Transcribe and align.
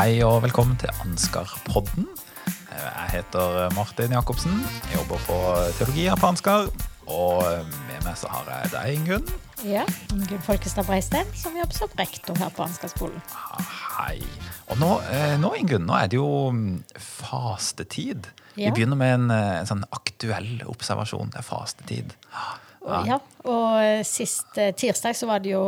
Hei 0.00 0.22
og 0.24 0.38
velkommen 0.40 0.78
til 0.80 0.88
Ansgar-podden. 1.02 2.06
Jeg 2.72 3.08
heter 3.12 3.66
Martin 3.76 4.14
Jacobsen. 4.16 4.54
Jeg 4.86 4.94
jobber 4.94 5.20
på 5.26 5.34
teologi 5.76 6.06
her 6.06 6.16
på 6.16 6.30
Ansgar. 6.30 6.70
Og 7.04 7.42
med 7.68 8.06
meg 8.06 8.16
så 8.16 8.30
har 8.32 8.48
jeg 8.48 8.70
deg, 8.72 8.94
Ingunn. 8.94 9.28
Ja, 9.60 9.82
Ingunn 10.14 10.40
Folkestad 10.46 10.88
Breistein, 10.88 11.28
som 11.36 11.58
jobber 11.58 11.76
som 11.76 11.92
rektor 12.00 12.40
her 12.40 12.48
på 12.56 12.64
Ansgar-skolen. 12.64 13.20
Hei. 13.98 14.22
Og 14.72 14.80
nå, 14.80 14.88
eh, 15.12 15.36
nå, 15.42 15.52
Ingunn, 15.60 15.84
nå 15.90 16.00
er 16.00 16.08
det 16.08 16.16
jo 16.16 16.48
mm, 16.48 16.80
fastetid. 16.96 18.32
Ja. 18.54 18.70
Vi 18.70 18.78
begynner 18.78 19.02
med 19.04 19.18
en, 19.18 19.30
eh, 19.36 19.58
en 19.58 19.68
sånn 19.68 19.84
aktuell 19.92 20.64
observasjon. 20.64 21.34
Det 21.36 21.42
er 21.44 21.50
fastetid. 21.50 22.16
Ja, 23.08 23.18
og 23.48 23.76
eh, 23.80 24.02
sist 24.06 24.58
eh, 24.60 24.72
tirsdag, 24.76 25.16
så 25.16 25.28
var 25.30 25.40
det 25.44 25.54
jo 25.54 25.62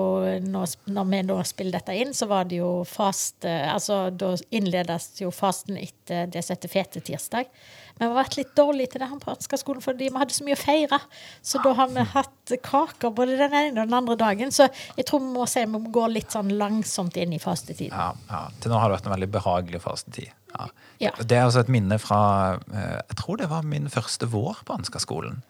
Når 0.45 1.07
vi 1.11 1.23
nå 1.25 1.39
spiller 1.49 1.79
dette 1.79 1.95
inn, 1.97 2.13
så 2.17 2.29
var 2.31 2.49
det 2.51 2.61
jo 2.61 2.83
faste 2.89 3.53
Altså, 3.73 4.05
da 4.11 4.35
innledes 4.51 5.13
jo 5.23 5.33
fasten 5.35 5.79
etter 5.81 6.29
det 6.33 6.43
som 6.45 6.57
heter 6.57 6.73
fetetirsdag. 6.73 7.49
Men 7.99 8.09
vi 8.09 8.11
har 8.15 8.23
vært 8.25 8.37
litt 8.39 8.53
dårlige 8.57 8.93
til 8.93 9.03
det 9.03 9.09
her 9.11 9.21
på 9.23 9.33
Ansgar-skolen 9.33 9.85
fordi 9.85 10.09
vi 10.11 10.21
hadde 10.21 10.35
så 10.35 10.47
mye 10.47 10.57
å 10.57 10.61
feire. 10.61 10.99
Så 11.45 11.61
da 11.65 11.75
har 11.79 11.91
vi 11.93 12.05
hatt 12.15 12.55
kaker 12.65 13.13
både 13.15 13.37
den 13.41 13.55
ene 13.55 13.85
og 13.85 13.91
den 13.91 13.99
andre 13.99 14.17
dagen. 14.19 14.53
Så 14.55 14.67
jeg 14.97 15.07
tror 15.09 15.23
vi 15.23 15.33
må 15.35 15.47
si 15.51 15.65
vi 15.65 15.83
går 15.95 16.15
litt 16.17 16.35
sånn 16.35 16.53
langsomt 16.59 17.19
inn 17.21 17.37
i 17.37 17.41
fastetiden. 17.43 17.95
Ja, 17.95 18.13
ja. 18.33 18.43
Til 18.61 18.73
nå 18.73 18.81
har 18.81 18.91
det 18.91 18.99
vært 18.99 19.11
en 19.11 19.17
veldig 19.17 19.31
behagelig 19.37 19.83
fastetid. 19.85 20.33
Ja. 20.53 20.69
Ja. 21.03 21.15
Det 21.19 21.37
er 21.37 21.47
altså 21.47 21.63
et 21.63 21.71
minne 21.73 21.97
fra 21.99 22.21
eh, 22.61 22.99
Jeg 22.99 23.17
tror 23.23 23.39
det 23.41 23.49
var 23.51 23.65
min 23.67 23.89
første 23.91 24.29
vår 24.31 24.61
på 24.67 24.77
Ansgar-skolen. 24.77 25.41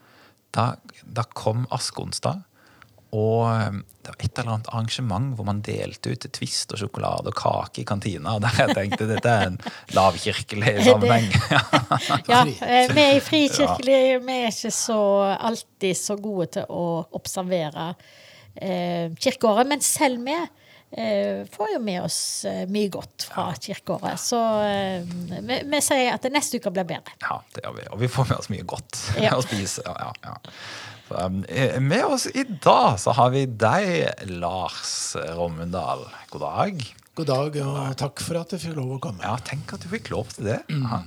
Da, 0.52 0.74
da 1.04 1.24
kom 1.32 1.66
askeonsdag, 1.72 2.42
og 3.12 3.44
eh, 3.52 3.80
det 4.02 4.10
var 4.10 4.24
et 4.24 4.38
eller 4.40 4.54
annet 4.54 4.68
arrangement 4.72 5.34
hvor 5.36 5.46
man 5.46 5.60
delte 5.64 6.14
ut 6.14 6.24
Twist 6.32 6.72
og 6.72 6.80
sjokolade 6.80 7.28
og 7.28 7.36
kake 7.36 7.82
i 7.82 7.86
kantina. 7.86 8.38
Og 8.38 8.42
der 8.44 8.56
jeg 8.62 8.76
tenkte 8.78 9.08
dette 9.10 9.34
er 9.34 9.50
en 9.50 9.58
lavkirkelig 9.96 10.74
sammenheng. 10.88 11.28
Ja, 12.32 12.42
eh, 12.42 12.88
vi 12.90 13.04
er 13.04 13.20
frikirkelig 13.22 14.00
Vi 14.24 14.38
er 14.38 14.48
ikke 14.48 14.72
så 14.74 15.00
alltid 15.36 15.98
så 15.98 16.16
gode 16.20 16.48
til 16.56 16.72
å 16.72 16.86
observere 17.18 17.92
eh, 18.56 19.12
kirkeåret. 19.20 19.68
Men 19.68 19.84
selv 19.84 20.24
vi 20.24 20.38
får 21.52 21.70
jo 21.72 21.80
med 21.80 22.02
oss 22.04 22.44
eh, 22.44 22.64
mye 22.68 22.90
godt 22.92 23.24
fra 23.30 23.48
kirkeåret. 23.56 24.20
Så 24.20 24.38
eh, 24.66 25.04
vi, 25.40 25.60
vi 25.64 25.80
sier 25.84 26.12
at 26.14 26.26
neste 26.32 26.60
uke 26.60 26.72
blir 26.74 26.88
bedre. 26.88 27.14
Ja, 27.24 27.38
det 27.54 27.64
gjør 27.64 27.76
vi. 27.78 27.86
Og 27.94 28.02
vi 28.02 28.10
får 28.12 28.28
med 28.28 28.40
oss 28.42 28.50
mye 28.52 28.66
godt 28.68 28.98
Ja. 29.20 29.36
å 29.40 29.44
spise. 29.44 29.84
Ja, 29.86 30.10
ja, 30.10 30.32
ja. 30.32 30.56
Så, 31.08 31.18
um, 31.18 31.42
eh, 31.48 31.78
med 31.80 32.04
oss 32.04 32.26
i 32.28 32.44
dag 32.44 33.00
så 33.00 33.14
har 33.16 33.32
vi 33.34 33.46
deg, 33.46 34.28
Lars 34.36 35.16
Rommundal. 35.36 36.04
God 36.32 36.44
dag. 36.44 36.84
God 37.16 37.28
dag, 37.28 37.56
og 37.60 37.96
takk 38.00 38.22
for 38.24 38.40
at 38.40 38.54
jeg 38.54 38.62
fikk 38.62 38.78
lov 38.78 38.94
å 38.94 39.02
komme. 39.02 39.24
Ja, 39.24 39.34
tenk 39.44 39.72
at 39.76 39.84
du 39.84 39.90
fikk 39.92 40.12
lov 40.12 40.30
til 40.32 40.48
det. 40.48 40.62
Ja. 40.72 41.02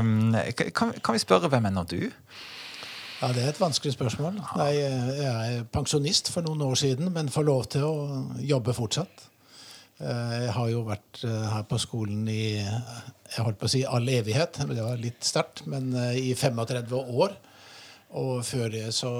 Um, 0.00 0.36
kan, 0.76 0.92
kan 1.00 1.16
vi 1.16 1.22
spørre 1.22 1.48
hvem 1.52 1.68
er 1.68 1.76
nå 1.76 1.86
du? 1.88 2.02
Ja, 3.16 3.30
Det 3.32 3.42
er 3.42 3.48
et 3.48 3.60
vanskelig 3.60 3.94
spørsmål. 3.94 4.34
Jeg 4.60 5.30
er 5.30 5.64
pensjonist 5.72 6.28
for 6.32 6.44
noen 6.44 6.60
år 6.66 6.76
siden, 6.76 7.08
men 7.14 7.32
får 7.32 7.46
lov 7.48 7.64
til 7.72 7.86
å 7.86 7.94
jobbe 8.44 8.74
fortsatt. 8.76 9.24
Eh, 10.00 10.44
Jeg 10.44 10.52
har 10.52 10.68
jo 10.68 10.82
vært 10.84 11.24
eh, 11.24 11.46
her 11.54 11.62
på 11.62 11.78
skolen 11.80 12.28
i 12.28 12.60
jeg 12.60 13.42
holdt 13.42 13.58
på 13.58 13.66
å 13.66 13.72
si 13.72 13.84
all 13.84 14.06
evighet, 14.08 14.60
det 14.68 14.84
var 14.84 15.00
litt 15.00 15.24
sterkt, 15.24 15.64
men 15.66 15.94
eh, 15.96 16.30
i 16.30 16.34
35 16.34 16.92
år. 16.92 17.32
Og 18.20 18.44
før 18.44 18.68
det 18.70 18.92
så 18.94 19.10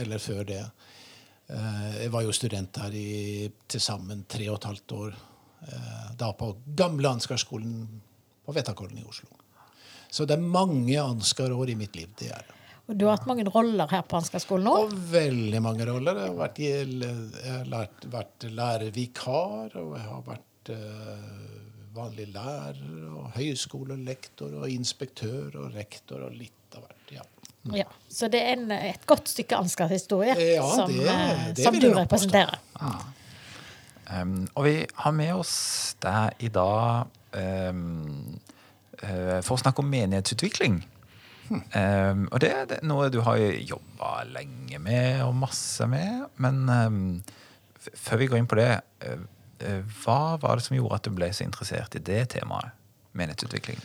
Eller 0.00 0.18
før 0.18 0.44
det. 0.44 0.62
Jeg 1.48 2.10
var 2.10 2.22
jo 2.22 2.32
student 2.32 2.76
her 2.80 2.94
i 2.96 3.50
til 3.68 3.80
sammen 3.80 4.24
tre 4.24 4.48
og 4.48 4.56
et 4.56 4.64
halvt 4.70 4.92
år. 4.92 5.12
Da 6.16 6.30
på 6.32 6.56
gamle 6.74 7.10
Ansgar-skolen 7.10 8.00
på 8.46 8.54
Vettakollen 8.56 8.98
i 8.98 9.04
Oslo. 9.04 9.28
Så 10.10 10.24
det 10.24 10.38
er 10.38 10.48
mange 10.56 10.96
Ansgar-år 10.96 11.70
i 11.70 11.76
mitt 11.76 11.94
liv. 11.94 12.08
det 12.18 12.30
er 12.32 12.40
det. 12.48 12.61
Og 12.90 12.96
du 12.98 13.04
har 13.06 13.16
hatt 13.16 13.28
mange 13.30 13.44
roller 13.46 13.90
her 13.92 14.02
på 14.08 14.18
Ansgar-skolen 14.18 14.66
nå. 14.66 14.72
Og 14.86 14.94
veldig 15.12 15.60
mange 15.62 15.86
roller. 15.88 16.18
Jeg 16.18 16.32
har 16.32 16.38
vært, 16.40 16.58
jeg 16.62 17.52
har 17.52 17.68
lært, 17.70 18.08
vært 18.10 18.46
lærervikar, 18.50 19.76
og 19.78 19.92
jeg 19.96 20.06
har 20.08 20.24
vært 20.26 20.72
uh, 20.74 21.62
vanlig 21.94 22.26
lærer, 22.34 22.82
og 23.12 23.30
høyskolelektor, 23.36 24.58
og 24.62 24.68
inspektør 24.72 25.60
og 25.62 25.76
rektor, 25.76 26.26
og 26.26 26.34
litt 26.36 26.76
av 26.76 26.88
hvert. 26.88 27.14
ja. 27.18 27.28
Ja, 27.70 27.86
så 28.10 28.26
det 28.26 28.40
er 28.42 28.56
en, 28.56 28.70
et 28.74 29.04
godt 29.06 29.28
stykke 29.30 29.54
Ansgar-historie 29.54 30.34
Ja, 30.34 30.64
som, 30.66 30.90
det- 30.90 31.06
eh, 31.06 31.42
det 31.54 31.62
som 31.62 31.76
vil 31.76 31.84
du 31.84 31.92
jeg 31.94 32.58
Ja. 32.80 32.94
Um, 34.20 34.48
og 34.56 34.64
vi 34.64 34.86
har 34.94 35.12
med 35.12 35.30
oss 35.34 35.94
deg 36.02 36.34
i 36.42 36.48
dag 36.48 37.06
um, 37.38 38.40
uh, 38.98 39.38
for 39.46 39.54
å 39.54 39.60
snakke 39.62 39.78
om 39.78 39.88
menighetsutvikling. 39.88 40.82
Um, 41.50 42.26
og 42.30 42.40
det, 42.40 42.52
det 42.70 42.78
er 42.80 42.88
noe 42.88 43.10
du 43.12 43.20
har 43.26 43.40
jobba 43.40 44.12
lenge 44.30 44.78
med 44.82 45.22
og 45.26 45.34
masse 45.36 45.86
med. 45.90 46.28
Men 46.42 46.62
um, 46.68 47.00
før 47.92 48.22
vi 48.22 48.30
går 48.30 48.42
inn 48.42 48.50
på 48.50 48.60
det, 48.60 48.70
uh, 49.06 49.24
uh, 49.64 49.80
hva 50.04 50.20
var 50.42 50.58
det 50.60 50.68
som 50.68 50.78
gjorde 50.78 51.00
at 51.00 51.08
du 51.08 51.16
ble 51.16 51.32
så 51.34 51.46
interessert 51.46 51.98
i 51.98 52.04
det 52.04 52.22
temaet? 52.36 52.78
Menighetsutvikling. 53.12 53.82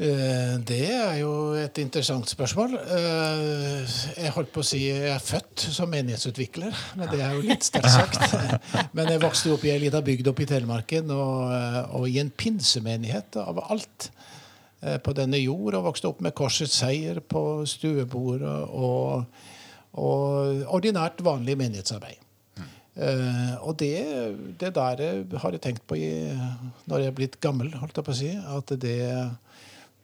Eh, 0.00 0.56
Det 0.64 0.86
er 0.94 1.18
jo 1.20 1.52
et 1.60 1.78
interessant 1.82 2.28
spørsmål. 2.28 2.76
Jeg 2.88 4.32
holdt 4.32 4.52
på 4.54 4.62
å 4.62 4.64
si 4.64 4.86
jeg 4.86 5.10
er 5.12 5.20
født 5.20 5.66
som 5.74 5.90
menighetsutvikler, 5.92 6.76
men 6.96 7.10
det 7.12 7.20
er 7.20 7.34
jo 7.36 7.44
litt 7.44 7.66
sterkt 7.66 7.92
sagt. 7.98 8.32
Men 8.96 9.10
jeg 9.12 9.20
vokste 9.20 9.52
opp 9.52 9.66
i 9.66 9.74
ei 9.74 9.80
lita 9.82 10.00
bygd 10.04 10.30
oppe 10.32 10.46
i 10.46 10.48
Telemarken, 10.48 11.10
og, 11.12 11.52
og 11.98 12.08
i 12.08 12.16
en 12.22 12.32
pinsemenighet 12.32 13.36
av 13.42 13.60
alt 13.66 14.08
på 14.80 15.12
denne 15.16 15.40
jord. 15.40 15.76
Og 15.76 15.86
vokste 15.90 16.08
opp 16.08 16.22
med 16.24 16.34
Korsets 16.36 16.78
seier 16.80 17.20
på 17.20 17.62
stuebordet 17.68 18.56
og, 18.70 19.26
og 20.00 20.66
ordinært 20.72 21.22
vanlig 21.26 21.58
menighetsarbeid. 21.60 22.26
Uh, 23.00 23.54
og 23.64 23.78
det, 23.80 23.94
det 24.60 24.74
der 24.76 25.02
har 25.40 25.54
jeg 25.54 25.62
tenkt 25.62 25.86
på 25.88 25.96
i, 25.96 26.10
når 26.90 27.04
jeg 27.04 27.08
er 27.12 27.16
blitt 27.16 27.38
gammel, 27.40 27.70
holdt 27.78 27.96
jeg 27.96 28.06
på 28.06 28.12
å 28.12 28.18
si. 28.18 28.30
At 28.34 28.72
det, 28.82 28.98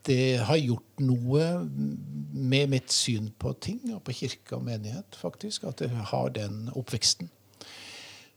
det 0.07 0.21
har 0.49 0.61
gjort 0.63 1.03
noe 1.05 1.49
med 1.67 2.71
mitt 2.73 2.95
syn 2.95 3.33
på 3.43 3.53
ting, 3.61 3.83
og 3.93 4.05
på 4.07 4.15
kirke 4.23 4.57
og 4.57 4.65
menighet, 4.69 5.19
faktisk. 5.19 5.67
At 5.69 5.83
jeg 5.85 6.07
har 6.13 6.33
den 6.37 6.71
oppveksten. 6.79 7.29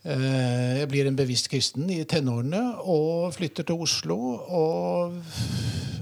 Eh, 0.07 0.79
jeg 0.79 0.87
blir 0.87 1.07
en 1.09 1.17
bevisst 1.17 1.49
kristen 1.51 1.89
i 1.91 2.05
tenårene 2.07 2.61
og 2.87 3.33
flytter 3.35 3.67
til 3.67 3.81
Oslo. 3.83 4.19
Og 4.47 5.17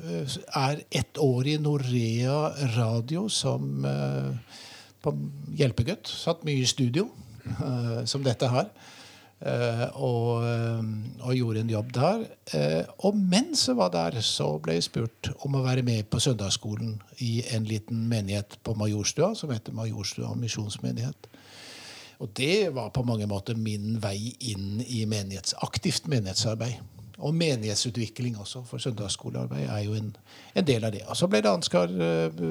er 0.08 0.84
ett 0.94 1.18
år 1.18 1.50
i 1.50 1.58
Norea 1.62 2.38
Radio 2.78 3.26
som 3.30 3.88
eh, 3.90 4.62
hjelpegutt. 5.58 6.12
Satt 6.12 6.46
mye 6.46 6.62
i 6.62 6.70
studio, 6.70 7.08
eh, 7.48 8.06
som 8.06 8.26
dette 8.26 8.52
her. 8.54 8.70
Og, 9.38 10.42
og 10.42 11.34
gjorde 11.38 11.60
en 11.62 11.70
jobb 11.70 11.92
der. 11.94 12.24
Og 13.06 13.14
mens 13.14 13.68
jeg 13.70 13.78
var 13.78 13.92
der, 13.94 14.16
så 14.26 14.48
ble 14.58 14.80
jeg 14.80 14.88
spurt 14.88 15.30
om 15.46 15.60
å 15.60 15.62
være 15.62 15.84
med 15.86 16.08
på 16.10 16.18
søndagsskolen 16.18 16.96
i 17.22 17.44
en 17.54 17.68
liten 17.70 18.08
menighet 18.10 18.58
på 18.66 18.74
Majorstua, 18.74 19.36
som 19.38 19.54
heter 19.54 19.78
Majorstua 19.78 20.32
misjonsmenighet. 20.42 21.30
Og 22.18 22.30
det 22.34 22.70
var 22.74 22.90
på 22.90 23.06
mange 23.06 23.28
måter 23.30 23.58
min 23.58 23.98
vei 24.02 24.34
inn 24.50 24.82
i 24.82 25.04
menighets, 25.10 25.54
aktivt 25.62 26.08
menighetsarbeid. 26.10 26.80
Og 27.18 27.34
menighetsutvikling 27.34 28.38
også, 28.38 28.64
for 28.66 28.82
søndagsskolearbeid 28.82 29.66
er 29.66 29.84
jo 29.86 29.96
en, 29.98 30.12
en 30.54 30.66
del 30.66 30.86
av 30.86 30.94
det. 30.94 31.04
Og 31.10 31.18
så 31.18 31.30
ble 31.30 31.42
det 31.42 31.52
Ansgar 31.52 31.94
eh, 31.94 32.42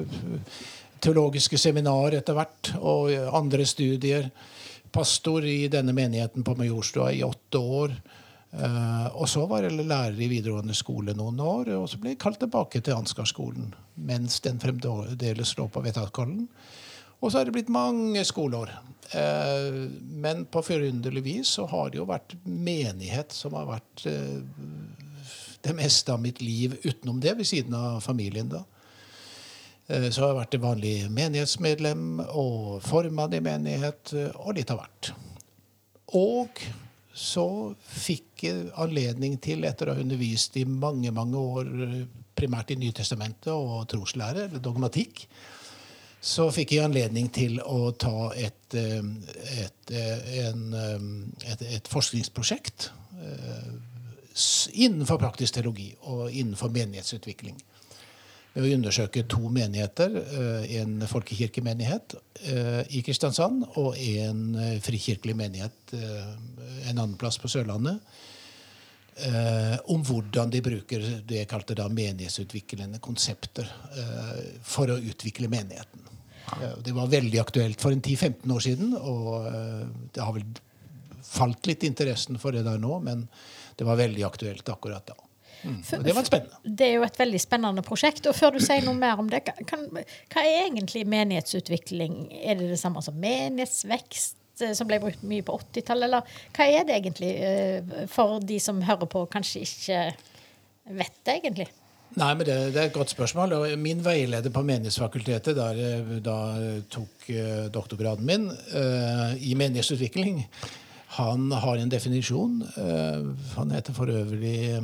teologiske 1.03 1.59
seminar 1.59 2.15
etter 2.17 2.35
hvert, 2.35 2.73
og 2.79 3.11
andre 3.35 3.67
studier. 3.67 4.31
Pastor 4.91 5.45
i 5.45 5.67
denne 5.71 5.95
menigheten 5.95 6.45
på 6.47 6.55
Majorstua 6.59 7.11
i 7.15 7.23
åtte 7.27 7.59
år. 7.59 7.95
Eh, 8.51 9.07
og 9.13 9.27
så 9.29 9.43
var 9.51 9.67
jeg 9.67 9.83
lærer 9.83 10.15
i 10.15 10.29
videregående 10.31 10.75
skole 10.75 11.15
noen 11.15 11.39
år, 11.43 11.73
og 11.75 11.87
så 11.91 11.99
ble 11.99 12.15
jeg 12.15 12.21
kalt 12.23 12.39
tilbake 12.43 12.81
til 12.81 12.95
Ansgar-skolen 12.95 13.73
mens 13.97 14.39
den 14.45 14.59
fremdeles 14.61 15.55
lå 15.57 15.67
på 15.73 15.81
Vettakollen. 15.83 16.45
Og 17.19 17.31
så 17.31 17.39
har 17.39 17.47
det 17.47 17.55
blitt 17.55 17.73
mange 17.73 18.21
skoleår. 18.27 18.71
Eh, 19.11 19.75
men 20.21 20.45
på 20.51 20.61
forunderlig 20.65 21.23
vis 21.23 21.53
så 21.57 21.65
har 21.71 21.91
det 21.91 22.01
jo 22.01 22.07
vært 22.09 22.35
menighet 22.43 23.33
som 23.33 23.55
har 23.57 23.69
vært 23.69 24.03
eh, 24.09 24.41
det 25.63 25.75
meste 25.77 26.13
av 26.13 26.21
mitt 26.21 26.41
liv 26.43 26.75
utenom 26.83 27.21
det, 27.23 27.37
ved 27.39 27.47
siden 27.47 27.75
av 27.77 28.01
familien. 28.03 28.51
da. 28.51 28.63
Eh, 29.87 30.09
så 30.11 30.23
har 30.25 30.33
jeg 30.33 30.41
vært 30.41 30.59
vanlig 30.65 30.97
menighetsmedlem 31.13 32.19
og 32.27 32.83
formann 32.85 33.37
i 33.37 33.43
menighet, 33.43 34.13
og 34.35 34.59
litt 34.59 34.75
av 34.75 34.83
hvert. 34.83 35.13
Og 36.19 36.61
så 37.17 37.47
fikk 37.81 38.45
jeg 38.45 38.69
anledning 38.77 39.39
til, 39.41 39.65
etter 39.65 39.89
å 39.89 39.97
ha 39.97 40.03
undervist 40.03 40.59
i 40.59 40.67
mange 40.69 41.09
mange 41.15 41.39
år, 41.39 41.71
primært 42.37 42.75
i 42.75 42.77
Nytestamentet 42.77 43.49
og 43.49 43.87
troslære, 43.89 44.45
eller 44.45 44.61
dogmatikk, 44.61 45.23
så 46.27 46.49
fikk 46.51 46.75
jeg 46.75 46.87
anledning 46.87 47.29
til 47.33 47.61
å 47.63 47.91
ta 47.95 48.31
et, 48.35 48.75
eh, 48.75 49.03
et, 49.63 49.91
eh, 49.91 50.31
en, 50.47 50.65
eh, 50.73 51.51
et, 51.53 51.63
et 51.77 51.87
forskningsprosjekt 51.87 52.89
eh, 53.21 53.71
innenfor 54.83 55.21
praktisk 55.21 55.55
teologi 55.55 55.89
og 56.11 56.27
innenfor 56.29 56.73
menighetsutvikling. 56.75 57.57
Å 58.57 58.65
undersøke 58.73 59.21
to 59.29 59.51
menigheter, 59.53 60.15
en 60.79 61.03
folkekirkemenighet 61.05 62.15
i 62.89 63.03
Kristiansand 63.05 63.67
og 63.77 63.99
en 64.01 64.55
frikirkelig 64.81 65.35
menighet 65.37 65.93
en 65.93 66.95
annen 66.95 67.13
plass 67.21 67.37
på 67.37 67.51
Sørlandet. 67.53 68.01
om 69.93 70.01
hvordan 70.01 70.49
de 70.49 70.61
bruker 70.61 71.05
det 71.21 71.37
jeg 71.43 71.51
kalte 71.53 71.77
da 71.77 71.85
menighetsutviklende 71.87 72.97
konsepter 72.99 73.69
for 74.63 74.89
å 74.89 74.97
utvikle 74.97 75.53
menigheten. 75.53 76.16
Det 76.83 76.93
var 76.95 77.09
veldig 77.11 77.39
aktuelt 77.41 77.81
for 77.81 77.91
en 77.91 78.01
10-15 78.01 78.53
år 78.55 78.63
siden, 78.63 78.93
og 78.95 79.47
det 80.15 80.23
har 80.23 80.35
vel 80.35 80.45
falt 81.27 81.67
litt 81.67 81.83
interessen 81.83 82.39
for 82.39 82.55
det 82.55 82.63
der 82.67 82.79
nå, 82.81 82.99
men 83.03 83.25
det 83.77 83.85
var 83.87 83.99
veldig 83.99 84.23
aktuelt 84.25 84.69
akkurat 84.71 85.05
da. 85.09 85.17
Mm. 85.63 86.03
det 86.03 86.13
var 86.13 86.23
spennende. 86.23 86.57
Det 86.63 86.85
er 86.85 86.93
jo 86.99 87.05
et 87.05 87.19
veldig 87.19 87.39
spennende 87.41 87.83
prosjekt. 87.85 88.27
Og 88.29 88.35
før 88.37 88.55
du 88.55 88.59
sier 88.63 88.85
noe 88.85 88.97
mer 88.97 89.19
om 89.19 89.29
det, 89.31 89.41
kan, 89.69 89.87
hva 89.89 90.43
er 90.43 90.67
egentlig 90.67 91.03
menighetsutvikling? 91.09 92.19
Er 92.37 92.59
det 92.59 92.69
det 92.71 92.79
samme 92.81 93.01
som 93.05 93.17
menighetsvekst, 93.21 94.37
eh, 94.61 94.75
som 94.77 94.89
ble 94.89 95.01
brukt 95.03 95.25
mye 95.27 95.45
på 95.45 95.57
80-tallet? 95.57 96.07
Eller 96.09 96.37
hva 96.57 96.69
er 96.69 96.87
det 96.87 96.99
egentlig 96.99 97.33
eh, 97.49 98.07
for 98.11 98.37
de 98.43 98.61
som 98.63 98.83
hører 98.85 99.09
på, 99.09 99.25
kanskje 99.33 99.65
ikke 99.65 100.01
vet 101.01 101.19
det, 101.23 101.39
egentlig? 101.39 101.69
Nei, 102.15 102.31
men 102.33 102.45
det, 102.47 102.55
det, 102.71 102.79
er 102.79 102.87
et 102.87 102.95
godt 102.95 103.11
spørsmål. 103.11 103.53
Og 103.57 103.79
min 103.81 103.99
veileder 104.05 104.53
på 104.53 104.63
Menighetsfakultetet, 104.65 105.57
jeg 105.59 106.21
da 106.25 106.37
tok 106.93 107.27
uh, 107.29 107.67
doktorgraden 107.73 108.25
min 108.25 108.47
uh, 108.49 109.35
i 109.35 109.53
menighetsutvikling, 109.59 110.45
han 111.17 111.51
har 111.51 111.81
en 111.81 111.91
definisjon. 111.91 112.61
Uh, 112.77 113.35
han 113.57 113.75
heter 113.75 113.95
for 113.97 114.11
øvrig 114.11 114.79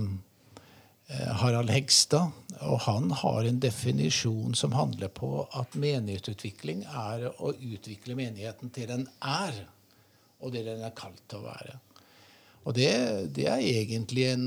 Harald 1.40 1.72
Hegstad. 1.74 2.32
Og 2.64 2.80
han 2.86 3.10
har 3.12 3.48
en 3.48 3.60
definisjon 3.60 4.54
som 4.56 4.76
handler 4.78 5.10
på 5.12 5.46
at 5.58 5.74
menighetsutvikling 5.80 6.86
er 6.88 7.26
å 7.34 7.54
utvikle 7.54 8.16
menigheten 8.20 8.72
til 8.74 8.88
den 8.92 9.08
er, 9.20 9.58
og 10.44 10.54
det 10.54 10.64
den 10.68 10.84
er 10.86 10.94
kalt 10.96 11.24
til 11.28 11.42
å 11.42 11.48
være. 11.50 11.80
Og 12.64 12.78
det, 12.78 12.92
det 13.36 13.50
er 13.52 13.64
egentlig 13.64 14.30
en 14.32 14.46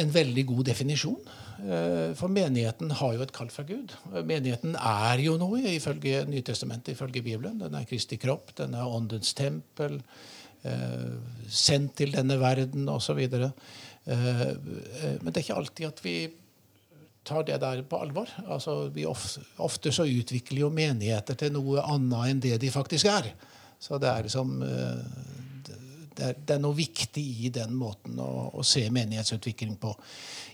en 0.00 0.12
veldig 0.12 0.44
god 0.50 0.68
definisjon. 0.68 1.20
Eh, 1.64 2.12
for 2.18 2.32
menigheten 2.32 2.92
har 2.98 3.14
jo 3.14 3.24
et 3.24 3.32
kall 3.34 3.50
fra 3.52 3.64
Gud. 3.66 3.94
Menigheten 4.26 4.76
er 4.76 5.22
jo 5.24 5.36
noe, 5.40 5.62
ifølge 5.74 6.24
Nytestamentet, 6.28 6.94
ifølge 6.94 7.22
Bibelen. 7.24 7.60
Den 7.62 7.76
er 7.78 7.86
Kristi 7.88 8.18
kropp, 8.20 8.54
den 8.58 8.74
er 8.76 8.90
åndens 8.90 9.34
tempel, 9.38 10.00
eh, 10.64 11.10
sendt 11.48 11.96
til 11.96 12.14
denne 12.14 12.38
verden 12.40 12.88
osv. 12.88 13.20
Eh, 13.24 13.52
men 14.04 15.30
det 15.30 15.36
er 15.36 15.44
ikke 15.44 15.60
alltid 15.60 15.88
at 15.88 16.04
vi 16.04 16.16
tar 17.24 17.46
det 17.48 17.60
der 17.60 17.82
på 17.88 18.02
alvor. 18.02 18.28
Altså, 18.46 18.90
ofte, 19.08 19.40
ofte, 19.56 19.92
så 19.92 20.04
utvikler 20.04 20.66
jo 20.66 20.70
menigheter 20.70 21.38
til 21.40 21.54
noe 21.54 21.80
annet 21.80 22.30
enn 22.30 22.44
det 22.44 22.58
de 22.60 22.70
faktisk 22.70 23.08
er. 23.08 23.32
Så 23.80 23.96
det 24.00 24.10
er 24.10 24.26
liksom 24.26 24.60
det 26.14 26.26
er, 26.26 26.36
det 26.38 26.54
er, 26.56 26.62
noe 26.62 26.76
viktig 26.76 27.24
i 27.46 27.50
den 27.54 27.74
måten 27.78 28.18
å, 28.22 28.30
å, 28.54 28.62
se 28.66 28.84
menighetsutvikling 28.94 29.76
på. 29.82 29.90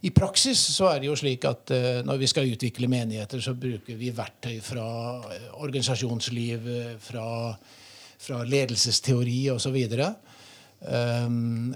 I 0.09 0.12
praksis 0.17 0.62
så 0.75 0.89
er 0.91 1.03
det 1.03 1.11
jo 1.11 1.19
slik 1.19 1.45
at 1.49 1.73
uh, 1.75 2.01
når 2.07 2.23
vi 2.23 2.31
skal 2.33 2.51
utvikle 2.51 2.91
menigheter, 2.91 3.43
så 3.45 3.55
bruker 3.59 3.99
vi 4.01 4.12
verktøy 4.17 4.57
fra 4.65 4.89
uh, 5.21 5.47
organisasjonsliv, 5.61 6.69
uh, 6.69 6.93
fra, 7.05 7.27
fra 8.21 8.43
ledelsesteori 8.49 9.43
osv. 9.55 9.81
Um, 10.81 11.75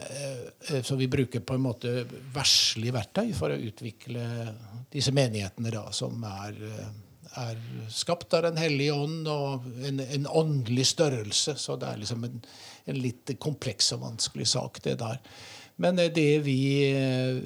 så 0.80 0.96
vi 0.96 1.10
bruker 1.12 1.42
på 1.44 1.58
en 1.58 1.66
måte 1.66 1.90
verslig 2.32 2.94
verktøy 2.94 3.34
for 3.36 3.52
å 3.52 3.60
utvikle 3.60 4.22
disse 4.92 5.12
menighetene 5.12 5.74
da, 5.74 5.90
som 5.92 6.24
er, 6.24 6.56
er 7.40 7.58
skapt 7.92 8.34
av 8.36 8.44
Den 8.46 8.60
hellige 8.60 8.94
ånd 8.94 9.28
og 9.30 9.66
en, 9.86 10.00
en 10.00 10.26
åndelig 10.26 10.86
størrelse. 10.92 11.56
Så 11.60 11.76
det 11.80 11.90
er 11.90 12.00
liksom 12.02 12.24
en 12.28 12.40
en 12.84 13.00
litt 13.00 13.34
kompleks 13.40 13.92
og 13.96 14.04
vanskelig 14.04 14.46
sak, 14.52 14.80
det 14.84 14.98
der. 15.00 15.20
Men 15.82 15.98
eh, 15.98 16.10
det 16.14 16.44
vi 16.46 16.58
eh, 16.92 17.38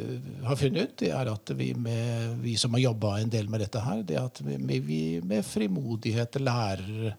har 0.46 0.58
funnet 0.60 0.90
ut, 0.90 0.96
det 1.04 1.12
er 1.14 1.30
at 1.32 1.52
vi, 1.56 1.72
med, 1.78 2.38
vi 2.42 2.56
som 2.60 2.74
har 2.76 2.88
jobba 2.88 3.18
en 3.18 3.32
del 3.32 3.50
med 3.50 3.62
dette 3.64 3.82
her, 3.84 4.02
det 4.06 4.18
er 4.18 4.28
at 4.28 4.42
vi, 4.44 4.80
vi 4.84 5.02
med 5.24 5.46
frimodighet 5.46 6.40
lærer 6.42 7.14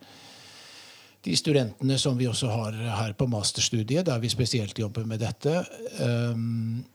de 1.25 1.35
studentene 1.35 1.97
som 1.99 2.15
vi 2.19 2.29
også 2.29 2.51
har 2.51 2.75
her 3.01 3.15
på 3.17 3.27
masterstudiet, 3.27 4.05
der 4.07 4.21
vi 4.23 4.31
spesielt 4.31 4.77
jobber 4.79 5.07
med 5.07 5.19
dette, 5.19 5.57
um, 5.99 6.85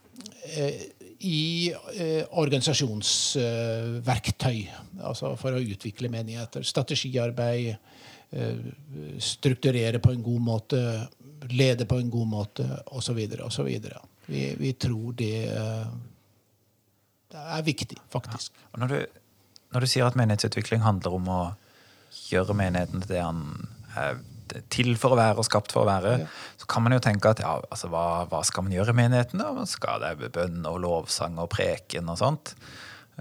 i 1.24 1.72
eh, 1.72 2.24
organisasjonsverktøy. 2.30 4.58
Altså 5.04 5.36
for 5.40 5.50
å 5.56 5.64
utvikle 5.64 6.08
menigheter. 6.12 6.62
Strategiarbeid, 6.66 7.76
Eh, 8.34 8.56
strukturere 9.18 9.98
på 9.98 10.10
en 10.10 10.22
god 10.22 10.40
måte, 10.40 11.08
lede 11.50 11.86
på 11.86 11.98
en 11.98 12.10
god 12.10 12.26
måte 12.26 12.64
osv. 12.86 13.18
osv. 13.44 13.68
Vi, 14.26 14.54
vi 14.58 14.72
tror 14.72 15.12
det, 15.12 15.52
eh, 15.52 15.86
det 17.30 17.44
er 17.58 17.62
viktig, 17.62 17.98
faktisk. 18.10 18.52
Ja. 18.72 18.78
Når, 18.78 18.88
du, 18.88 19.06
når, 19.72 19.80
du, 19.80 19.86
sier 19.86 20.06
at 20.06 20.18
menighetsutvikling 20.18 20.82
handler 20.82 21.14
om 21.14 21.30
å 21.30 21.42
gjøre 22.30 22.56
menigheten 22.58 23.04
til 23.04 23.14
det 23.14 23.22
han 23.22 23.44
er 23.94 24.18
til 24.72 24.94
for 25.00 25.14
å 25.14 25.18
være 25.18 25.42
og 25.42 25.46
skapt 25.48 25.74
for 25.74 25.84
å 25.84 25.88
være, 25.88 26.16
ja. 26.24 26.30
så 26.60 26.70
kan 26.70 26.84
man 26.84 26.96
jo 26.96 27.02
tenke 27.04 27.30
at 27.30 27.42
ja, 27.44 27.56
altså, 27.58 27.90
hva, 27.92 28.24
hva, 28.30 28.42
skal 28.46 28.66
man 28.66 28.74
gjøre 28.76 28.94
i 28.94 29.00
menigheten? 29.02 29.42
da? 29.42 29.52
Man 29.56 29.70
skal 29.70 30.02
det 30.04 30.32
bønn 30.34 30.64
og 30.70 30.80
lovsang 30.84 31.38
og 31.42 31.50
preken 31.54 32.10
og 32.12 32.20
sånt. 32.20 32.54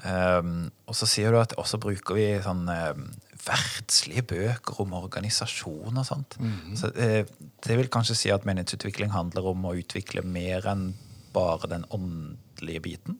Um, 0.02 0.72
og 0.90 0.98
så 0.98 1.06
sier 1.06 1.34
du 1.34 1.38
at 1.38 1.54
også 1.62 1.78
bruker 1.82 2.18
vi 2.18 2.26
sånn 2.42 2.66
um, 2.66 3.04
verdslige 3.44 4.24
bøker 4.32 4.82
om 4.84 4.96
organisasjon 4.98 5.98
og 5.98 6.06
sånt. 6.08 6.38
Mm 6.40 6.54
-hmm. 6.54 6.76
Så 6.76 6.88
eh, 6.96 7.26
det 7.68 7.78
vil 7.78 7.90
kanskje 7.90 8.16
si 8.16 8.30
at 8.32 8.46
menighetsutvikling 8.46 9.12
handler 9.12 9.46
om 9.46 9.66
å 9.66 9.76
utvikle 9.76 10.22
mer 10.22 10.68
enn 10.68 10.94
bare 11.34 11.68
den 11.68 11.86
åndelige 11.90 12.82
biten? 12.82 13.20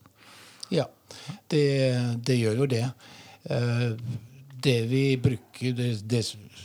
Ja, 0.72 0.86
det, 1.52 2.18
det 2.28 2.38
gjør 2.40 2.56
jo 2.56 2.66
det. 2.66 2.92
Eh, 3.50 3.98
det 4.64 4.80
vi 4.90 5.04
bruker, 5.22 5.76
det, 5.78 5.90
det, 6.10 6.24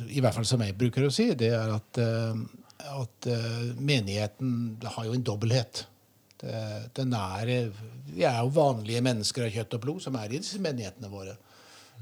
i 0.08 0.22
hvert 0.22 0.36
fall 0.36 0.46
som 0.48 0.62
jeg 0.64 0.76
bruker 0.78 1.06
å 1.06 1.12
si, 1.14 1.30
det 1.38 1.52
er 1.56 1.74
at, 1.74 2.00
eh, 2.02 2.40
at 2.94 3.30
menigheten 3.78 4.78
har 4.84 5.08
jo 5.08 5.16
en 5.16 5.26
dobbelthet. 5.26 5.84
Den 6.94 7.14
er, 7.18 7.48
vi 8.06 8.22
er 8.22 8.36
jo 8.38 8.52
vanlige 8.54 9.02
mennesker 9.02 9.48
av 9.48 9.56
kjøtt 9.56 9.74
og 9.74 9.82
blod 9.82 10.04
som 10.04 10.14
er 10.20 10.30
i 10.30 10.38
disse 10.38 10.60
menighetene 10.62 11.10
våre 11.10 11.34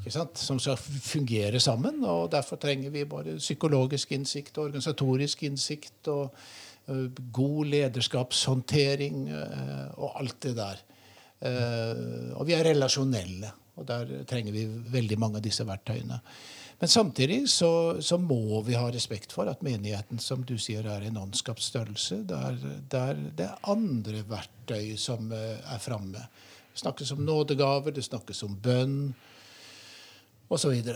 som 0.04 0.58
skal 0.58 0.76
fungere 0.76 1.60
sammen. 1.60 2.04
og 2.04 2.30
Derfor 2.32 2.56
trenger 2.56 2.90
vi 2.90 3.04
både 3.04 3.38
psykologisk 3.38 4.12
innsikt 4.12 4.58
og 4.58 4.64
organisatorisk 4.64 5.42
innsikt 5.42 6.08
og 6.08 6.34
uh, 6.88 7.08
god 7.32 7.66
lederskapshåndtering 7.66 9.28
uh, 9.30 9.98
og 9.98 10.20
alt 10.20 10.42
det 10.42 10.56
der. 10.56 10.82
Uh, 11.40 12.38
og 12.38 12.46
vi 12.46 12.52
er 12.52 12.64
relasjonelle, 12.64 13.50
og 13.76 13.86
der 13.88 14.24
trenger 14.28 14.54
vi 14.54 14.66
veldig 14.92 15.18
mange 15.20 15.40
av 15.40 15.44
disse 15.44 15.66
verktøyene. 15.68 16.20
Men 16.80 16.92
samtidig 16.92 17.38
så, 17.48 18.02
så, 18.04 18.18
må 18.20 18.60
vi 18.66 18.76
ha 18.76 18.88
respekt 18.92 19.32
for 19.32 19.48
at 19.48 19.62
menigheten 19.64 20.20
som 20.20 20.42
du 20.44 20.58
sier, 20.60 20.84
er 20.84 21.06
en 21.06 21.16
åndsskapsstørrelse. 21.22 22.20
Der, 22.28 22.58
der 22.92 23.22
det 23.36 23.46
er 23.46 23.70
andre 23.72 24.20
verktøy 24.28 24.92
som 25.00 25.32
er 25.32 25.80
framme. 25.80 26.26
Det 26.72 26.82
snakkes 26.82 27.14
om 27.16 27.24
nådegaver, 27.24 27.96
det 27.96 28.04
snakkes 28.04 28.44
om 28.44 28.58
bønn 28.60 28.98
osv. 30.48 30.68
Og, 30.70 30.90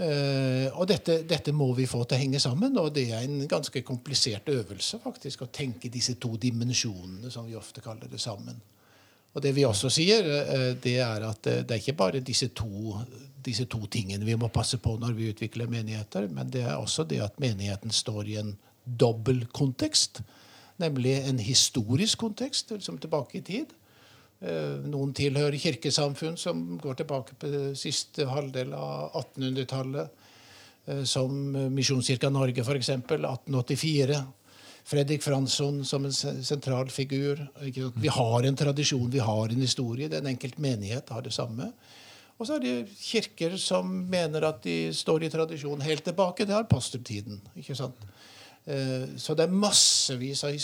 eh, 0.00 0.66
og 0.72 0.86
dette, 0.88 1.20
dette, 1.28 1.52
må 1.52 1.68
vi 1.76 1.86
få 1.88 2.02
til 2.04 2.16
å 2.16 2.22
henge 2.22 2.40
sammen, 2.42 2.78
og 2.80 2.94
det 2.96 3.10
er 3.10 3.26
en 3.26 3.44
ganske 3.50 3.82
komplisert 3.86 4.48
øvelse 4.52 5.02
faktisk, 5.02 5.44
å 5.44 5.52
tenke 5.52 5.92
disse 5.92 6.16
to 6.20 6.34
dimensjonene, 6.40 7.30
som 7.30 7.46
vi 7.46 7.58
ofte 7.58 7.84
kaller 7.84 8.10
det, 8.10 8.20
sammen. 8.22 8.58
Og 9.36 9.44
det 9.44 9.52
vi 9.52 9.66
også 9.68 9.90
sier, 9.92 10.24
eh, 10.24 10.68
det 10.80 10.96
er 11.04 11.28
at 11.28 11.50
eh, 11.50 11.62
det 11.62 11.76
er 11.76 11.82
ikke 11.82 11.98
bare 12.00 12.24
disse 12.24 12.48
to, 12.56 12.96
disse 13.44 13.68
to 13.70 13.84
tingene 13.92 14.24
vi 14.24 14.36
må 14.40 14.48
passe 14.48 14.80
på 14.82 14.96
når 14.98 15.16
vi 15.16 15.30
utvikler 15.34 15.70
menigheter, 15.70 16.30
men 16.32 16.48
det 16.50 16.64
er 16.64 16.76
også 16.80 17.04
det 17.04 17.20
at 17.24 17.40
menigheten 17.42 17.92
står 17.92 18.32
i 18.32 18.40
en 18.40 18.54
dobbel 18.84 19.44
kontekst. 19.52 20.22
Nemlig 20.80 21.18
en 21.28 21.38
historisk 21.40 22.18
kontekst, 22.24 22.72
liksom 22.72 22.98
tilbake 23.00 23.38
i 23.40 23.44
tid 23.44 23.76
Eh, 24.44 24.82
noen 24.84 25.14
tilhører 25.16 25.56
kirkesamfunn 25.56 26.34
som 26.36 26.76
går 26.82 26.98
tilbake 26.98 27.38
på 27.40 27.50
siste 27.78 28.26
halvdel 28.28 28.74
av 28.76 29.14
1800-tallet. 29.22 30.24
Eh, 30.86 31.04
som 31.08 31.32
Misjonskirka 31.72 32.30
Norge, 32.30 32.64
f.eks. 32.64 32.90
1884. 32.98 34.20
Fredrik 34.86 35.24
Fransson 35.24 35.80
som 35.84 36.04
en 36.06 36.14
sentral 36.14 36.90
figur. 36.94 37.40
Vi 37.98 38.08
har 38.08 38.46
en 38.46 38.56
tradisjon, 38.56 39.10
vi 39.10 39.18
har 39.18 39.50
en 39.50 39.64
historie. 39.64 40.08
Den 40.08 40.28
enkelte 40.30 40.62
menighet 40.62 41.10
har 41.10 41.26
det 41.26 41.34
samme. 41.34 41.72
Og 42.36 42.46
så 42.46 42.58
er 42.58 42.62
det 42.62 42.98
kirker 43.00 43.56
som 43.58 43.88
mener 44.10 44.44
at 44.46 44.60
de 44.62 44.92
står 44.94 45.24
i 45.26 45.32
tradisjon 45.32 45.82
helt 45.82 46.04
tilbake. 46.04 46.44
Det 46.46 46.54
er 46.54 46.66
aposteltiden. 46.66 47.40
ikke 47.56 47.74
sant? 47.74 48.04
Eh, 48.66 49.16
så 49.16 49.34
det 49.38 49.46
er 49.46 49.54
massevis 49.54 50.42
av 50.44 50.54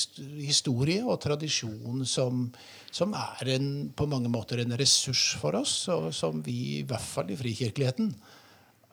historie 0.42 1.04
og 1.06 1.20
tradisjon 1.22 2.02
som, 2.08 2.44
som 2.90 3.14
er 3.14 3.54
en, 3.54 3.68
på 3.94 4.08
mange 4.10 4.30
måter 4.32 4.58
en 4.62 4.76
ressurs 4.78 5.36
for 5.38 5.54
oss, 5.54 5.76
og 5.94 6.10
som 6.14 6.42
vi 6.42 6.80
i 6.80 6.84
hvert 6.88 7.06
fall 7.06 7.30
i 7.30 7.38
frikirkeligheten 7.38 8.10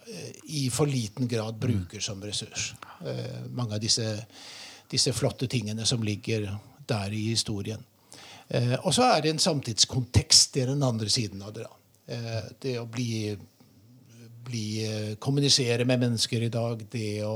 eh, 0.06 0.32
i 0.62 0.68
for 0.74 0.90
liten 0.90 1.28
grad 1.30 1.58
bruker 1.58 2.06
som 2.06 2.22
ressurs. 2.22 2.76
Eh, 3.02 3.50
mange 3.50 3.80
av 3.80 3.82
disse, 3.82 4.06
disse 4.90 5.14
flotte 5.14 5.48
tingene 5.52 5.86
som 5.86 6.04
ligger 6.04 6.48
der 6.90 7.14
i 7.14 7.30
historien. 7.30 7.84
Og 8.82 8.94
så 8.96 9.06
er 9.06 9.22
det 9.22 9.36
en 9.36 9.42
samtidskontekst. 9.44 10.58
Er 10.58 10.72
den 10.72 10.84
andre 10.84 11.10
siden 11.14 11.44
av 11.46 11.54
det. 11.54 11.68
da. 11.68 12.40
Det 12.58 12.74
å 12.82 12.88
bli, 12.90 13.36
bli 14.48 14.64
kommunisere 15.22 15.86
med 15.86 16.02
mennesker 16.02 16.48
i 16.48 16.50
dag, 16.54 16.82
det 16.90 17.12
å 17.28 17.36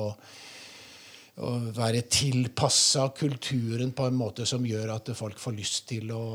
å 1.41 1.51
være 1.73 2.03
tilpassa 2.13 3.07
kulturen 3.17 3.93
på 3.97 4.05
en 4.05 4.17
måte 4.17 4.45
som 4.45 4.65
gjør 4.67 4.91
at 4.93 5.09
folk 5.17 5.39
får 5.41 5.55
lyst 5.57 5.87
til 5.89 6.11
å 6.13 6.25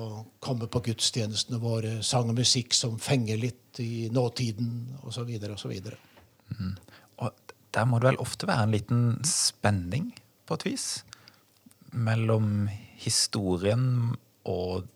komme 0.43 0.67
på 0.67 0.83
gudstjenestene 0.89 1.61
våre. 1.63 1.99
Sang 2.03 2.33
og 2.33 2.41
musikk 2.41 2.75
som 2.75 2.97
fenger 3.03 3.39
litt 3.39 3.79
i 3.83 4.09
nåtiden, 4.11 4.99
osv. 5.07 5.31
osv. 5.55 5.77
Mm. 6.51 6.75
Og 7.23 7.55
der 7.77 7.87
må 7.87 8.01
det 8.01 8.11
vel 8.11 8.23
ofte 8.25 8.49
være 8.51 8.67
en 8.67 8.75
liten 8.75 9.05
spenning, 9.27 10.11
på 10.49 10.57
et 10.57 10.65
vis, 10.65 10.87
mellom 11.99 12.69
historien 12.99 14.15
og 14.49 14.87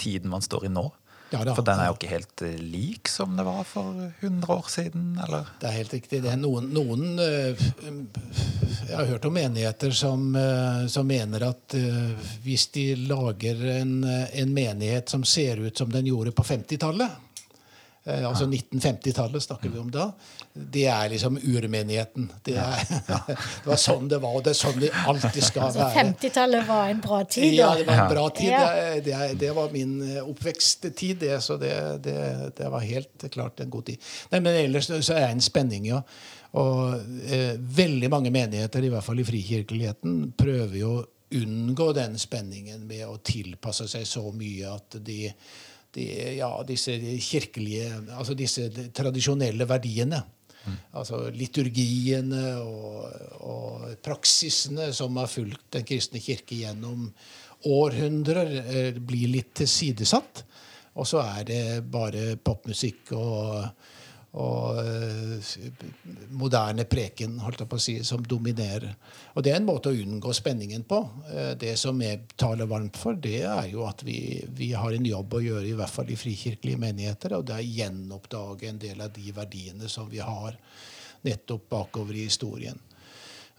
tiden 0.00 0.30
man 0.32 0.44
står 0.44 0.68
i 0.68 0.74
nå? 0.74 0.88
Ja, 1.34 1.40
da, 1.44 1.54
for 1.56 1.66
den 1.66 1.80
er 1.80 1.88
jo 1.88 1.96
ikke 1.96 2.12
helt 2.12 2.42
eh, 2.46 2.58
lik 2.60 3.10
som 3.10 3.32
det 3.34 3.44
var 3.46 3.64
for 3.66 3.96
100 4.20 4.52
år 4.54 4.68
siden? 4.70 5.06
eller? 5.24 5.48
Det 5.60 5.66
er 5.66 5.76
helt 5.80 5.94
riktig. 5.96 6.20
Det 6.22 6.30
er 6.30 6.38
noen, 6.38 6.68
noen 6.74 7.18
eh, 7.18 7.64
Jeg 8.84 8.94
har 8.94 9.08
hørt 9.08 9.26
om 9.26 9.34
menigheter 9.34 9.94
som, 9.96 10.28
eh, 10.38 10.84
som 10.92 11.08
mener 11.08 11.48
at 11.48 11.74
hvis 12.44 12.68
de 12.76 12.86
lager 13.08 13.64
en, 13.80 13.96
en 14.04 14.54
menighet 14.54 15.10
som 15.10 15.24
ser 15.26 15.64
ut 15.64 15.78
som 15.78 15.90
den 15.90 16.06
gjorde 16.12 16.34
på 16.36 16.44
50-tallet, 16.46 17.22
Eh, 18.06 18.28
altså 18.28 18.44
1950-tallet 18.44 19.42
snakker 19.42 19.70
vi 19.72 19.78
om 19.80 19.88
da. 19.92 20.10
Det 20.52 20.84
er 20.92 21.08
liksom 21.08 21.38
urmenigheten. 21.40 22.26
Det, 22.44 22.56
er, 22.60 22.82
det, 23.30 23.64
var 23.64 23.80
sånn 23.80 24.10
det 24.12 24.18
var, 24.20 24.34
og 24.36 24.44
det 24.44 24.52
er 24.52 24.58
sånn 24.58 24.76
det 24.82 24.90
alltid 25.08 25.40
skal 25.40 25.70
altså, 25.70 25.86
være. 25.86 26.02
50-tallet 26.12 26.68
var 26.68 26.92
en 26.92 27.00
bra 27.06 27.22
tid? 27.24 27.48
Da. 27.48 27.54
Ja, 27.56 27.70
det 27.78 27.88
var 27.88 28.02
en 28.02 28.12
bra 28.12 28.26
tid. 28.36 28.52
Det, 29.08 29.16
det, 29.40 29.50
var 29.56 29.72
min 29.72 29.96
eh, 30.04 30.20
oppveksttid, 30.20 31.16
det, 31.24 31.40
så 31.44 31.56
det, 31.56 32.68
var 32.76 32.84
helt 32.84 33.28
klart 33.32 33.64
en 33.64 33.72
god 33.72 33.88
tid. 33.88 34.12
Nei, 34.34 34.44
men 34.44 34.60
ellers 34.66 34.92
så 34.92 35.16
er 35.16 35.24
det 35.24 35.34
en 35.38 35.44
spenning, 35.48 35.88
ja. 35.94 36.04
Og 36.60 37.00
eh, 37.24 37.56
veldig 37.56 38.12
mange 38.12 38.30
menigheter, 38.34 38.84
i 38.84 38.92
hvert 38.92 39.06
fall 39.06 39.24
i 39.24 39.26
frikirkeligheten, 39.26 40.34
prøver 40.38 40.76
jo 40.78 40.94
å 41.00 41.02
unngå 41.34 41.88
den 41.96 42.18
spenningen 42.20 42.84
med 42.86 43.08
å 43.08 43.16
tilpasse 43.24 43.88
seg 43.90 44.04
så 44.06 44.28
mye 44.36 44.76
at 44.76 45.00
de 45.02 45.32
de, 45.94 46.06
ja, 46.38 46.50
disse 46.66 46.96
kirkelige 47.22 47.90
Altså 48.16 48.34
disse 48.38 48.68
tradisjonelle 48.94 49.66
verdiene. 49.68 50.22
Mm. 50.64 50.76
Altså 51.00 51.20
liturgiene 51.34 52.44
og, 52.64 53.00
og, 53.44 53.88
praksisene 54.04 54.90
som 54.96 55.16
har 55.20 55.28
fulgt 55.28 55.66
Den 55.76 55.84
kristne 55.88 56.22
kirke 56.24 56.56
gjennom 56.62 57.10
århundrer, 57.64 58.50
eh, 58.60 58.96
blir 59.00 59.30
litt 59.32 59.54
tilsidesatt. 59.56 60.42
Og 61.00 61.08
så 61.08 61.22
er 61.24 61.46
det 61.48 61.62
bare 61.90 62.34
popmusikk 62.36 63.14
og 63.16 63.64
og 64.34 64.78
uh, 64.82 65.52
moderne 66.34 66.82
preken 66.90 67.36
holdt 67.38 67.60
jeg 67.62 67.70
på 67.70 67.78
å 67.78 67.82
si, 67.82 67.94
som 68.06 68.22
dominerer. 68.26 68.96
Og 69.34 69.44
Det 69.46 69.52
er 69.52 69.60
en 69.60 69.68
måte 69.68 69.92
å 69.92 69.98
unngå 69.98 70.32
spenningen 70.34 70.82
på. 70.90 70.98
Uh, 71.28 71.52
det 71.60 71.76
som 71.78 72.00
jeg 72.02 72.24
taler 72.40 72.66
varmt 72.70 72.98
for, 72.98 73.14
det 73.14 73.44
er 73.46 73.68
jo 73.70 73.84
at 73.86 74.02
vi, 74.06 74.42
vi, 74.58 74.72
har 74.74 74.96
en 74.96 75.06
jobb 75.06 75.38
å 75.38 75.44
gjøre, 75.44 75.68
i 75.70 75.78
hvert 75.78 75.94
fall 75.94 76.10
i 76.10 76.18
frikirkelige 76.18 76.82
menigheter, 76.82 77.36
og 77.38 77.46
det 77.46 77.60
er 77.60 77.62
å 77.62 77.76
gjenoppdage 77.78 78.72
en 78.72 78.82
del 78.82 79.06
av 79.06 79.14
de 79.14 79.36
verdiene 79.36 79.92
som 79.92 80.10
vi 80.10 80.22
har 80.24 80.58
nettopp 81.24 81.70
bakover 81.70 82.18
i 82.18 82.26
historien. 82.26 82.82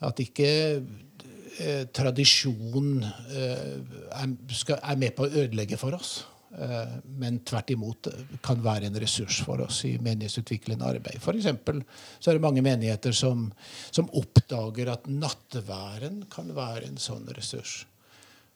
At 0.04 0.20
ikke 0.20 0.52
uh, 0.84 1.84
tradisjon 1.96 2.98
er, 3.32 4.40
skal, 4.52 4.84
er 4.84 5.00
med 5.00 5.16
på 5.16 5.24
å 5.24 5.36
ødelegge 5.46 5.80
for 5.80 5.96
oss. 5.96 6.18
Eh, 6.60 6.92
men 7.20 7.42
tvert 7.44 7.74
imot 7.74 8.08
kan 8.44 8.62
være 8.64 8.88
en 8.88 9.00
ressurs 9.02 9.42
for 9.44 9.60
oss 9.66 9.82
i 9.90 9.96
menighetsutviklende 10.00 10.88
arbeid. 10.88 11.20
For 11.24 11.36
så 11.36 12.32
er 12.32 12.38
det 12.38 12.44
mange 12.44 12.64
menigheter 12.64 13.16
som, 13.16 13.50
som 13.92 14.08
oppdager 14.16 14.94
at 14.94 15.10
nattværen 15.12 16.24
kan 16.32 16.54
være 16.56 16.88
en 16.88 17.02
sånn 17.02 17.28
ressurs. 17.36 17.82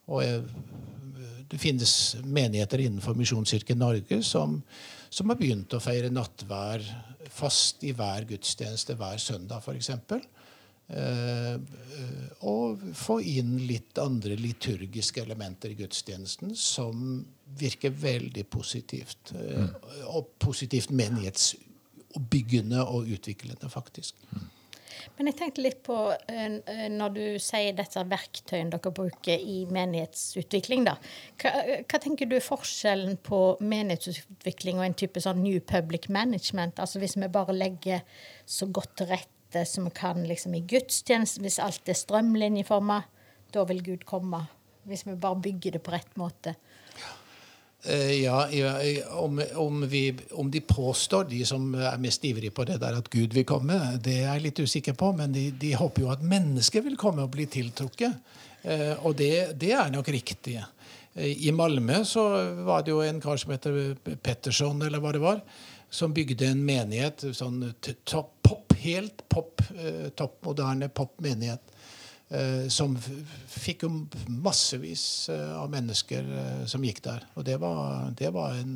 Og 0.09 0.23
jeg, 0.23 0.45
det 1.51 1.59
finnes 1.59 1.93
menigheter 2.23 2.85
innenfor 2.85 3.17
Misjonskirken 3.19 3.81
Norge 3.81 4.21
som, 4.25 4.61
som, 5.09 5.29
har 5.29 5.37
begynt 5.37 5.75
å 5.75 5.81
feire 5.83 6.11
nattvær 6.13 6.85
fast 7.29 7.83
i 7.85 7.91
hver 7.93 8.25
gudstjeneste 8.29 8.95
hver 8.97 9.19
søndag, 9.21 9.59
f.eks. 9.61 9.91
Uh, 10.89 11.59
og 12.49 12.81
få 12.97 13.19
inn 13.21 13.59
litt 13.69 13.99
andre 14.01 14.33
liturgiske 14.39 15.21
elementer 15.21 15.75
i 15.75 15.77
gudstjenesten 15.83 16.55
som 16.57 17.19
virker 17.59 17.89
veldig 17.89 18.45
positivt. 18.51 19.33
Eh. 19.35 19.65
Og 20.13 20.35
positivt 20.39 20.91
menighetsbyggende 20.91 22.85
og 22.85 23.09
utviklende, 23.09 23.69
faktisk. 23.69 24.15
Men 25.17 25.29
jeg 25.29 25.37
tenkte 25.39 25.63
litt 25.63 25.79
på 25.85 25.95
eh, 26.31 26.87
når 26.91 27.13
du 27.15 27.23
sier 27.43 27.75
disse 27.75 28.01
verktøyene 28.07 28.71
dere 28.73 28.91
bruker 28.95 29.39
i 29.39 29.61
menighetsutvikling. 29.71 30.85
da. 30.87 30.95
Hva, 31.41 31.53
hva, 31.83 31.99
tenker 32.01 32.29
du 32.29 32.37
er 32.37 32.45
forskjellen 32.45 33.19
på 33.25 33.41
menighetsutvikling 33.59 34.79
og 34.79 34.87
en 34.87 34.97
type 34.99 35.23
sånn 35.23 35.41
New 35.43 35.59
Public 35.59 36.09
Management? 36.13 36.79
Altså 36.79 37.03
Hvis 37.03 37.17
vi 37.19 37.31
bare 37.31 37.55
legger 37.55 38.03
så 38.45 38.69
godt 38.71 38.97
til 38.99 39.11
rette 39.13 39.65
som 39.65 39.87
vi 39.87 39.95
kan 39.97 40.23
liksom 40.29 40.55
i 40.55 40.63
gudstjenesten. 40.69 41.45
Hvis 41.45 41.61
alt 41.63 41.89
er 41.89 41.97
strømlinjeforma, 41.97 43.01
da 43.53 43.65
vil 43.69 43.81
Gud 43.85 44.05
komme. 44.09 44.43
Hvis 44.89 45.07
vi 45.07 45.17
bare 45.19 45.41
bygger 45.41 45.77
det 45.77 45.83
på 45.85 45.93
rett 45.93 46.15
måte. 46.21 46.55
Uh, 47.87 48.11
ja, 48.23 48.41
ja 48.51 48.73
om, 49.15 49.41
om, 49.55 49.83
vi, 49.87 50.03
om, 50.31 50.51
de 50.51 50.61
påstår, 50.61 51.29
de 51.29 51.45
som 51.47 51.71
er 51.75 52.01
mest 52.01 52.25
ivrige 52.27 52.51
på 52.51 52.65
det 52.67 52.79
der 52.81 52.97
at 52.99 53.07
Gud 53.13 53.35
vil 53.37 53.47
komme, 53.47 53.77
det 54.03 54.17
er 54.19 54.33
jeg 54.33 54.45
litt 54.47 54.59
usikker 54.59 54.97
på. 54.99 55.13
Men 55.15 55.35
de, 55.35 55.49
de 55.51 55.73
håper 55.79 56.05
jo 56.05 56.11
at 56.13 56.25
mennesket 56.25 56.85
vil 56.85 56.99
komme 56.99 57.25
og 57.25 57.33
bli 57.35 57.47
tiltrukket. 57.49 58.19
Uh, 58.65 58.95
og 59.07 59.15
det, 59.21 59.33
det, 59.61 59.73
er 59.77 59.91
nok 59.93 60.11
riktig. 60.11 60.59
I 61.19 61.51
Malmö 61.51 62.03
så 62.05 62.23
var 62.67 62.83
det 62.85 62.93
jo 62.93 63.01
en 63.03 63.19
kar 63.19 63.39
som 63.41 63.51
heter 63.51 63.95
Petterson, 64.23 64.81
eller 64.85 65.01
hva 65.03 65.11
det 65.15 65.23
var, 65.23 65.41
som 65.89 66.13
bygde 66.13 66.51
en 66.51 66.61
menighet. 66.63 67.25
sånn 67.35 67.63
pop 68.45 68.69
helt 68.79 69.29
pop, 69.29 69.61
eh, 69.75 70.09
topp 70.15 70.45
moderne 70.45 70.89
popmenighet. 70.89 71.61
Eh, 72.29 72.67
som 72.69 72.93
fikk 73.49 73.87
jo 73.87 73.89
massevis 74.29 75.03
eh, 75.33 75.53
av 75.57 75.71
mennesker 75.73 76.27
som 76.69 76.83
gikk 76.85 77.01
der. 77.07 77.25
Og 77.33 77.45
det 77.47 77.57
var, 77.61 78.11
det 78.17 78.29
var 78.35 78.57
en 78.59 78.75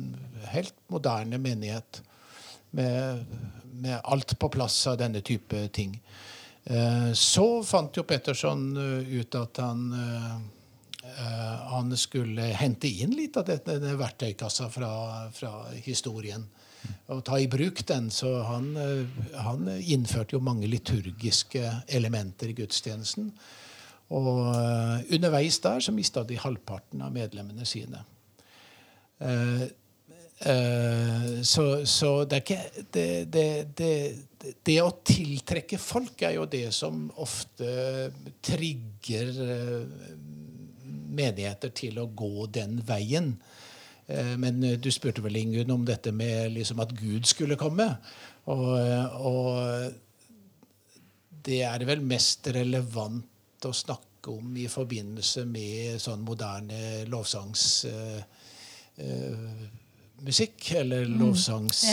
helt 0.50 0.74
moderne 0.90 1.38
menighet. 1.38 2.02
Med, 2.74 3.22
med, 3.70 4.00
alt 4.02 4.34
på 4.38 4.48
plass 4.50 4.80
av 4.90 4.98
denne 4.98 5.20
type 5.22 5.68
ting. 5.70 5.92
Så 7.14 7.44
fant 7.62 7.94
jo 7.94 8.02
Petterson 8.08 8.64
ut 9.06 9.36
at 9.38 9.60
han 9.62 9.82
han 11.70 11.92
skulle 12.00 12.48
hente 12.56 12.88
inn 12.88 13.12
litt 13.14 13.36
av 13.36 13.46
denne 13.46 13.92
verktøykassa 14.00 14.70
fra, 14.72 14.90
fra 15.34 15.50
historien 15.84 16.46
og 17.12 17.22
ta 17.26 17.38
i 17.40 17.48
bruk 17.50 17.84
den. 17.88 18.10
Så 18.12 18.30
han, 18.48 18.72
eh, 18.76 19.22
han, 19.44 19.68
innførte 19.78 20.36
jo 20.36 20.42
mange 20.44 20.68
liturgiske 20.70 21.62
elementer 21.88 22.50
i 22.50 22.56
gudstjenesten. 22.58 23.30
Og 24.14 24.34
eh, 24.50 25.14
underveis 25.16 25.60
der 25.64 25.84
så 25.84 25.94
mista 25.94 26.24
de 26.24 26.40
halvparten 26.40 27.04
av 27.04 27.14
medlemmene 27.14 27.66
sine. 27.68 28.04
Uh, 29.24 29.68
så, 31.46 31.62
så, 31.86 32.08
det 32.28 32.36
er 32.36 32.40
ikke 32.42 32.82
det, 32.92 33.04
det, 33.32 33.44
det, 33.78 33.92
det, 34.66 34.74
å 34.82 34.90
tiltrekke 35.06 35.78
folk 35.80 36.24
er 36.26 36.34
jo 36.34 36.48
det 36.50 36.66
som 36.74 37.06
ofte 37.22 37.70
trigger 38.44 39.30
uh, 39.38 39.86
menigheter 41.16 41.72
til 41.74 41.98
å 42.02 42.10
gå 42.10 42.46
den 42.54 42.80
veien. 42.86 43.34
Eh, 44.06 44.36
men 44.40 44.62
eh, 44.64 44.78
du 44.78 44.90
spurte 44.92 45.22
vel 45.24 45.36
Ingunn 45.40 45.70
om 45.74 45.84
dette 45.86 46.12
med 46.12 46.52
liksom 46.54 46.80
at 46.84 46.92
Gud 46.98 47.26
skulle 47.28 47.56
komme. 47.60 47.96
Og, 48.52 48.78
eh, 48.80 49.06
og, 49.20 49.92
det 51.44 51.62
er 51.68 51.84
vel 51.84 52.00
mest 52.04 52.46
relevant 52.56 53.64
å 53.68 53.72
snakke 53.72 54.32
om 54.32 54.56
i 54.56 54.64
forbindelse 54.72 55.44
med 55.44 56.00
sånn 56.00 56.22
moderne 56.24 57.04
lovsangsmusikk. 57.12 58.24
Uh, 60.64 60.80
eller 60.80 61.04
mm. 61.04 61.18
lovsangs... 61.20 61.84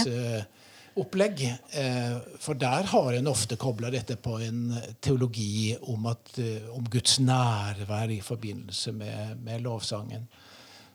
Opplegg. 0.99 1.41
Eh, 1.69 2.17
for 2.39 2.53
der 2.59 2.83
har 2.91 3.13
en 3.13 3.29
ofte 3.31 3.55
kobla 3.55 3.91
dette 3.93 4.17
på 4.19 4.37
en 4.43 4.73
teologi 4.99 5.75
om, 5.81 6.05
at, 6.11 6.33
eh, 6.39 6.67
om 6.75 6.87
Guds 6.91 7.19
nærvær 7.23 8.11
i 8.11 8.19
forbindelse 8.21 8.91
med, 8.91 9.37
med 9.43 9.63
lovsangen. 9.63 10.27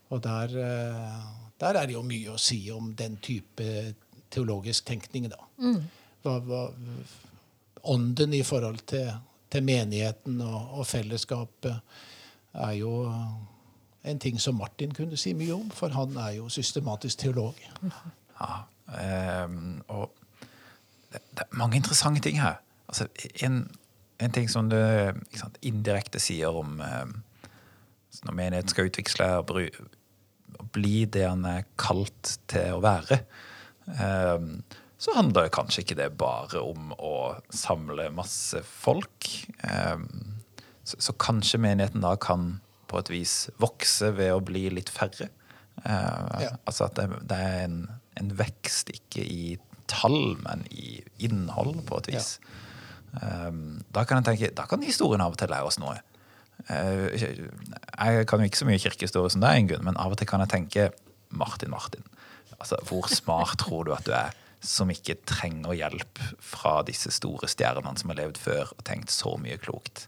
Og 0.09 0.23
der, 0.23 0.57
eh, 0.65 1.23
der, 1.61 1.81
er 1.81 1.87
det 1.87 1.97
jo 1.97 2.05
mye 2.05 2.35
å 2.35 2.41
si 2.41 2.61
om 2.71 2.93
den 2.99 3.17
type 3.25 3.95
teologisk 4.31 4.85
tenkning, 4.87 5.31
da. 5.33 5.41
Mm. 5.62 5.81
Hva, 6.23 6.37
hva, 6.45 6.62
ånden 7.87 8.35
i 8.35 8.43
forhold 8.43 8.83
til, 8.91 9.09
til 9.50 9.65
menigheten 9.65 10.41
og, 10.43 10.79
og, 10.81 10.87
fellesskapet 10.91 11.76
er 12.67 12.73
jo 12.81 12.95
en 14.07 14.19
ting 14.19 14.41
som 14.43 14.59
Martin 14.59 14.93
kunne 14.95 15.17
si 15.17 15.33
mye 15.38 15.55
om, 15.55 15.69
for 15.71 15.95
han 15.95 16.17
er 16.21 16.37
jo 16.41 16.49
systematisk 16.53 17.25
teolog. 17.25 17.61
Ja, 17.87 18.00
Um, 18.37 18.75
og 18.87 20.12
det, 21.12 21.21
det, 21.35 21.43
er 21.43 21.59
mange 21.59 21.76
interessante 21.81 22.23
ting 22.23 22.40
her. 22.40 22.61
Altså, 22.88 23.09
en, 23.43 23.64
en 24.23 24.33
ting 24.33 24.49
som 24.50 24.71
du 24.71 24.78
sant, 25.35 25.59
indirekte 25.66 26.23
sier 26.23 26.55
om 26.55 26.78
um, 26.81 27.14
når 28.25 28.37
menigheten 28.38 28.73
skal 28.73 28.88
utvikle 28.88 29.28
og, 29.43 29.50
og 30.57 30.69
bli 30.73 31.05
det 31.12 31.26
han 31.26 31.45
er 31.49 31.66
kalt 31.81 32.37
til 32.50 32.78
å 32.78 32.83
være, 32.85 33.21
um, 33.99 34.52
så 34.97 35.12
handler 35.12 35.50
kanskje 35.52 35.83
ikke 35.83 35.99
det 35.99 36.12
bare 36.16 36.62
om 36.64 36.95
å 36.97 37.16
samle 37.52 38.07
masse 38.16 38.62
folk. 38.64 39.28
Så, 39.61 40.97
så, 40.97 41.12
kanskje 41.21 41.61
menigheten 41.61 42.00
da 42.00 42.14
kan 42.16 42.55
på 42.88 43.02
et 43.02 43.11
vis 43.12 43.35
vokse 43.61 44.09
ved 44.16 44.33
å 44.33 44.40
bli 44.40 44.71
litt 44.73 44.88
færre. 44.88 45.28
Ja. 45.85 46.55
Altså 46.64 46.87
at 46.87 46.97
det, 46.97 47.11
det 47.28 47.37
er 47.37 47.59
en 47.66 47.76
en 48.21 48.33
vekst 48.39 48.93
ikke 48.95 49.25
i 49.25 49.57
tall, 49.91 50.37
men 50.43 50.65
i 50.71 51.01
innhold, 51.23 51.81
på 51.89 52.01
et 52.03 52.13
vis. 52.15 52.37
Ja. 52.41 52.63
Um, 53.17 53.81
da 53.95 54.05
kan 54.05 54.21
jeg 54.21 54.29
tenke, 54.29 54.53
da 54.59 54.67
kan 54.69 54.85
historien 54.85 55.23
av 55.25 55.33
og 55.33 55.41
til 55.41 55.53
lære 55.53 55.71
oss 55.71 55.79
noe. 55.81 55.97
Uh, 56.69 57.13
jeg 57.15 58.27
kan 58.29 58.43
jo 58.43 58.49
ikke 58.49 58.61
så 58.61 58.69
mye 58.69 58.83
kirkehistorie 58.83 59.33
som 59.33 59.45
deg, 59.45 59.63
Ingunn, 59.63 59.87
men 59.87 60.01
av 60.01 60.13
og 60.13 60.21
til 60.21 60.29
kan 60.29 60.43
jeg 60.45 60.53
tenke 60.53 60.89
Martin, 61.31 61.73
Martin. 61.73 62.05
Altså, 62.59 62.81
Hvor 62.89 63.09
smart 63.13 63.59
tror 63.63 63.87
du 63.87 63.95
at 63.97 64.09
du 64.09 64.13
er 64.17 64.35
som 64.67 64.91
ikke 64.91 65.19
trenger 65.29 65.77
hjelp 65.77 66.21
fra 66.43 66.81
disse 66.87 67.13
store 67.15 67.49
stjernene 67.51 68.01
som 68.01 68.11
har 68.11 68.23
levd 68.23 68.41
før 68.41 68.73
og 68.75 68.85
tenkt 68.89 69.13
så 69.15 69.37
mye 69.41 69.61
klokt? 69.63 70.07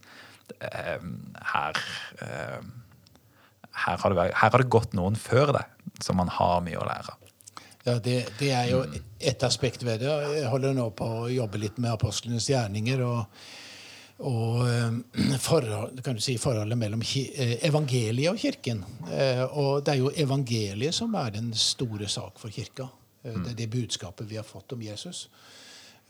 Uh, 0.59 1.01
her, 1.53 1.81
uh, 2.25 2.61
her, 3.85 3.97
har 4.03 4.17
det, 4.17 4.29
her 4.33 4.53
har 4.53 4.59
det 4.59 4.73
gått 4.73 4.97
noen 4.97 5.17
før 5.21 5.55
deg 5.61 6.03
som 6.05 6.19
man 6.21 6.33
har 6.33 6.61
mye 6.65 6.81
å 6.81 6.89
lære 6.89 7.15
av. 7.15 7.28
Ja, 7.89 7.99
det, 7.99 8.27
det, 8.39 8.51
er 8.53 8.67
jo 8.69 8.83
ett 9.19 9.43
aspekt 9.43 9.83
ved 9.83 10.03
det. 10.03 10.11
Jeg 10.37 10.49
holder 10.53 10.75
nå 10.77 10.91
på 10.93 11.07
å 11.23 11.29
jobbe 11.33 11.61
litt 11.63 11.79
med 11.81 11.95
apostlenes 11.95 12.45
gjerninger. 12.51 13.01
og, 13.01 13.23
og 14.29 14.59
eh, 14.69 15.39
forhold, 15.49 16.03
kan 16.05 16.19
du 16.19 16.21
si, 16.21 16.35
forholdet 16.37 16.77
mellom 16.77 17.01
eh, 17.01 17.55
evangeliet 17.65 18.35
og 18.35 18.43
kirken. 18.43 18.83
Eh, 19.09 19.41
og 19.47 19.87
det 19.87 19.95
er 19.95 20.03
jo 20.03 20.11
evangeliet 20.13 20.99
som 20.99 21.17
er 21.17 21.33
den 21.39 21.49
store 21.57 22.11
sak 22.13 22.37
for 22.43 22.53
kirka. 22.53 22.91
Det 23.25 23.55
er 23.55 23.57
det 23.57 23.71
budskapet 23.73 24.29
vi 24.29 24.37
har 24.37 24.45
fått 24.47 24.77
om 24.77 24.85
Jesus. 24.85 25.25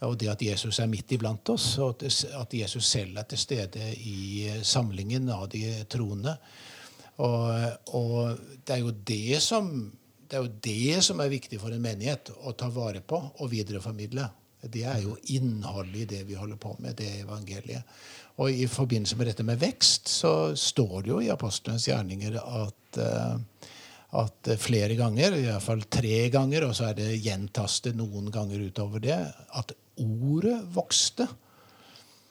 Og 0.03 0.17
det 0.19 0.29
at 0.33 0.43
Jesus 0.43 0.81
er 0.83 0.91
midt 0.91 1.15
iblant 1.15 1.49
oss, 1.51 1.69
og 1.79 2.03
at 2.03 2.53
Jesus 2.55 2.91
selv 2.91 3.17
er 3.19 3.27
til 3.27 3.39
stede 3.39 3.87
i 4.03 4.51
samlingen 4.67 5.31
av 5.31 5.47
de 5.51 5.63
troende. 5.91 6.35
Og, 7.23 7.95
og 7.95 8.43
det 8.67 8.75
er 8.75 8.83
jo 8.83 8.93
det 9.07 9.39
som 9.43 9.71
det 10.29 10.37
er 10.37 10.45
jo 10.45 10.57
det 10.61 11.01
som 11.05 11.21
er 11.23 11.31
viktig 11.31 11.57
for 11.61 11.73
en 11.73 11.81
menighet 11.81 12.29
å 12.45 12.53
ta 12.57 12.69
vare 12.73 13.01
på 13.01 13.17
og 13.17 13.49
videreformidle. 13.49 14.27
Det 14.61 14.83
er 14.85 15.01
jo 15.01 15.15
innholdet 15.33 16.03
i 16.03 16.07
det 16.13 16.23
vi 16.27 16.37
holder 16.37 16.59
på 16.61 16.75
med, 16.83 16.97
det 16.99 17.23
evangeliet. 17.23 17.87
Og 18.39 18.53
i 18.53 18.67
forbindelse 18.71 19.17
med 19.19 19.31
dette 19.31 19.45
med 19.47 19.59
vekst 19.59 20.11
så 20.11 20.53
står 20.55 20.95
det 21.01 21.11
jo 21.11 21.19
i 21.23 21.31
apostelens 21.33 21.87
gjerninger 21.89 22.37
at, 22.39 22.99
uh, 23.01 23.35
at 24.21 24.51
flere 24.61 24.95
ganger, 24.99 25.35
iallfall 25.39 25.83
tre 25.91 26.21
ganger, 26.31 26.67
og 26.67 26.77
så 26.77 26.91
er 26.91 26.99
det 26.99 27.19
gjentastet 27.23 27.97
noen 27.99 28.29
ganger 28.31 28.63
utover 28.69 29.03
det, 29.03 29.17
at 29.59 29.73
ordet 29.99 30.59
vokste. 30.75 31.27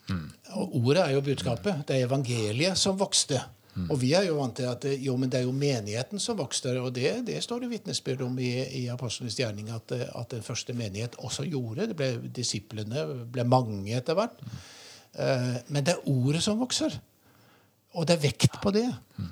Mm. 0.08 0.26
Og 0.56 0.78
ordet 0.84 1.04
er 1.04 1.16
jo 1.16 1.24
budskapet. 1.26 1.84
Det 1.88 1.96
er 1.96 2.06
evangeliet 2.06 2.80
som 2.80 2.96
vokste. 3.00 3.42
Mm. 3.78 3.90
Og 3.94 4.00
vi 4.00 4.10
er 4.16 4.26
jo 4.26 4.38
vant 4.40 4.56
til 4.58 4.66
at 4.66 4.84
jo, 4.98 5.14
men 5.20 5.30
det 5.30 5.40
er 5.40 5.46
jo 5.46 5.54
menigheten 5.54 6.22
som 6.22 6.38
vokste. 6.38 6.72
Og 6.82 6.90
det, 6.96 7.12
det 7.28 7.38
står 7.44 7.62
det 7.62 7.70
vitnesbyrd 7.72 8.24
om 8.26 8.38
i, 8.42 8.50
i 8.80 8.82
Apostlenes 8.90 9.38
gjerning 9.38 9.70
at, 9.74 9.94
at, 9.94 10.30
den 10.32 10.42
første 10.46 10.74
menighet 10.74 11.14
også 11.22 11.46
gjorde. 11.46 11.86
Det 11.92 11.98
ble 11.98 12.10
Disiplene 12.34 13.06
ble 13.30 13.46
mange 13.46 13.94
etter 13.96 14.18
hvert. 14.18 14.40
Mm. 14.42 14.56
Eh, 15.24 15.52
men 15.68 15.86
det 15.86 15.94
er 15.94 16.10
ordet 16.10 16.42
som 16.44 16.58
vokser. 16.58 16.98
Og 17.94 18.08
det 18.08 18.18
er 18.18 18.24
vekt 18.26 18.58
på 18.62 18.74
det. 18.74 18.88
Mm. 19.18 19.30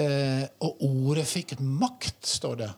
Eh, 0.00 0.44
og 0.64 0.86
ordet 0.88 1.28
fikk 1.28 1.58
makt, 1.60 2.22
står 2.38 2.56
det. 2.64 2.70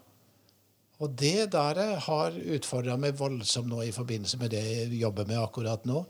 Og 1.04 1.14
det 1.20 1.50
der 1.52 1.82
har 2.06 2.34
utfordra 2.56 2.96
meg 2.98 3.18
voldsomt 3.18 3.70
nå 3.70 3.82
i 3.84 3.94
forbindelse 3.94 4.38
med 4.40 4.54
det 4.54 4.62
jeg 4.64 5.02
jobber 5.02 5.26
med 5.28 5.42
akkurat 5.42 5.86
nå 5.90 6.04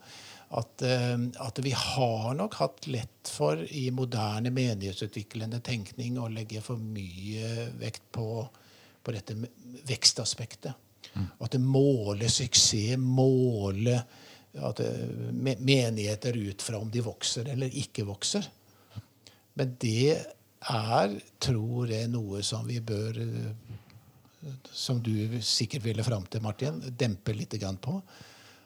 at, 0.48 0.83
eh, 0.83 1.18
at, 1.37 1.59
vi 1.59 1.70
har 1.70 2.35
nok 2.35 2.54
hatt 2.54 2.87
lett 2.87 3.30
for 3.30 3.59
i 3.64 3.88
moderne 3.90 4.52
menighetsutviklende 4.54 5.61
tenkning 5.64 6.18
å 6.20 6.28
legge 6.28 6.62
for 6.64 6.80
mye 6.80 7.70
vekt 7.80 8.04
på, 8.12 8.26
på 9.02 9.14
dette 9.14 9.37
vekstaspektet. 9.88 10.72
Mm. 11.14 11.26
At 11.38 11.54
det 11.54 11.62
måler 11.62 12.30
suksess, 12.33 12.98
måler 13.00 14.04
at 14.54 14.80
eh, 14.85 15.33
menigheter 15.59 16.37
ut 16.37 16.62
fra 16.62 16.78
om 16.78 16.90
de 16.90 17.02
vokser 17.04 17.50
eller 17.54 17.74
ikke 17.83 18.07
vokser. 18.07 18.46
Men 19.54 19.74
det 19.80 20.14
er, 20.14 21.16
tror 21.42 21.90
jeg, 21.90 22.11
noe 22.11 22.42
som 22.42 22.66
vi 22.66 22.80
bør 22.80 23.20
Som 24.72 24.98
du 25.02 25.40
sikkert 25.40 25.85
ville 25.87 26.04
fram 26.04 26.26
til, 26.28 26.42
Martin, 26.44 26.83
dempe 26.98 27.33
litt 27.33 27.54
på. 27.80 27.94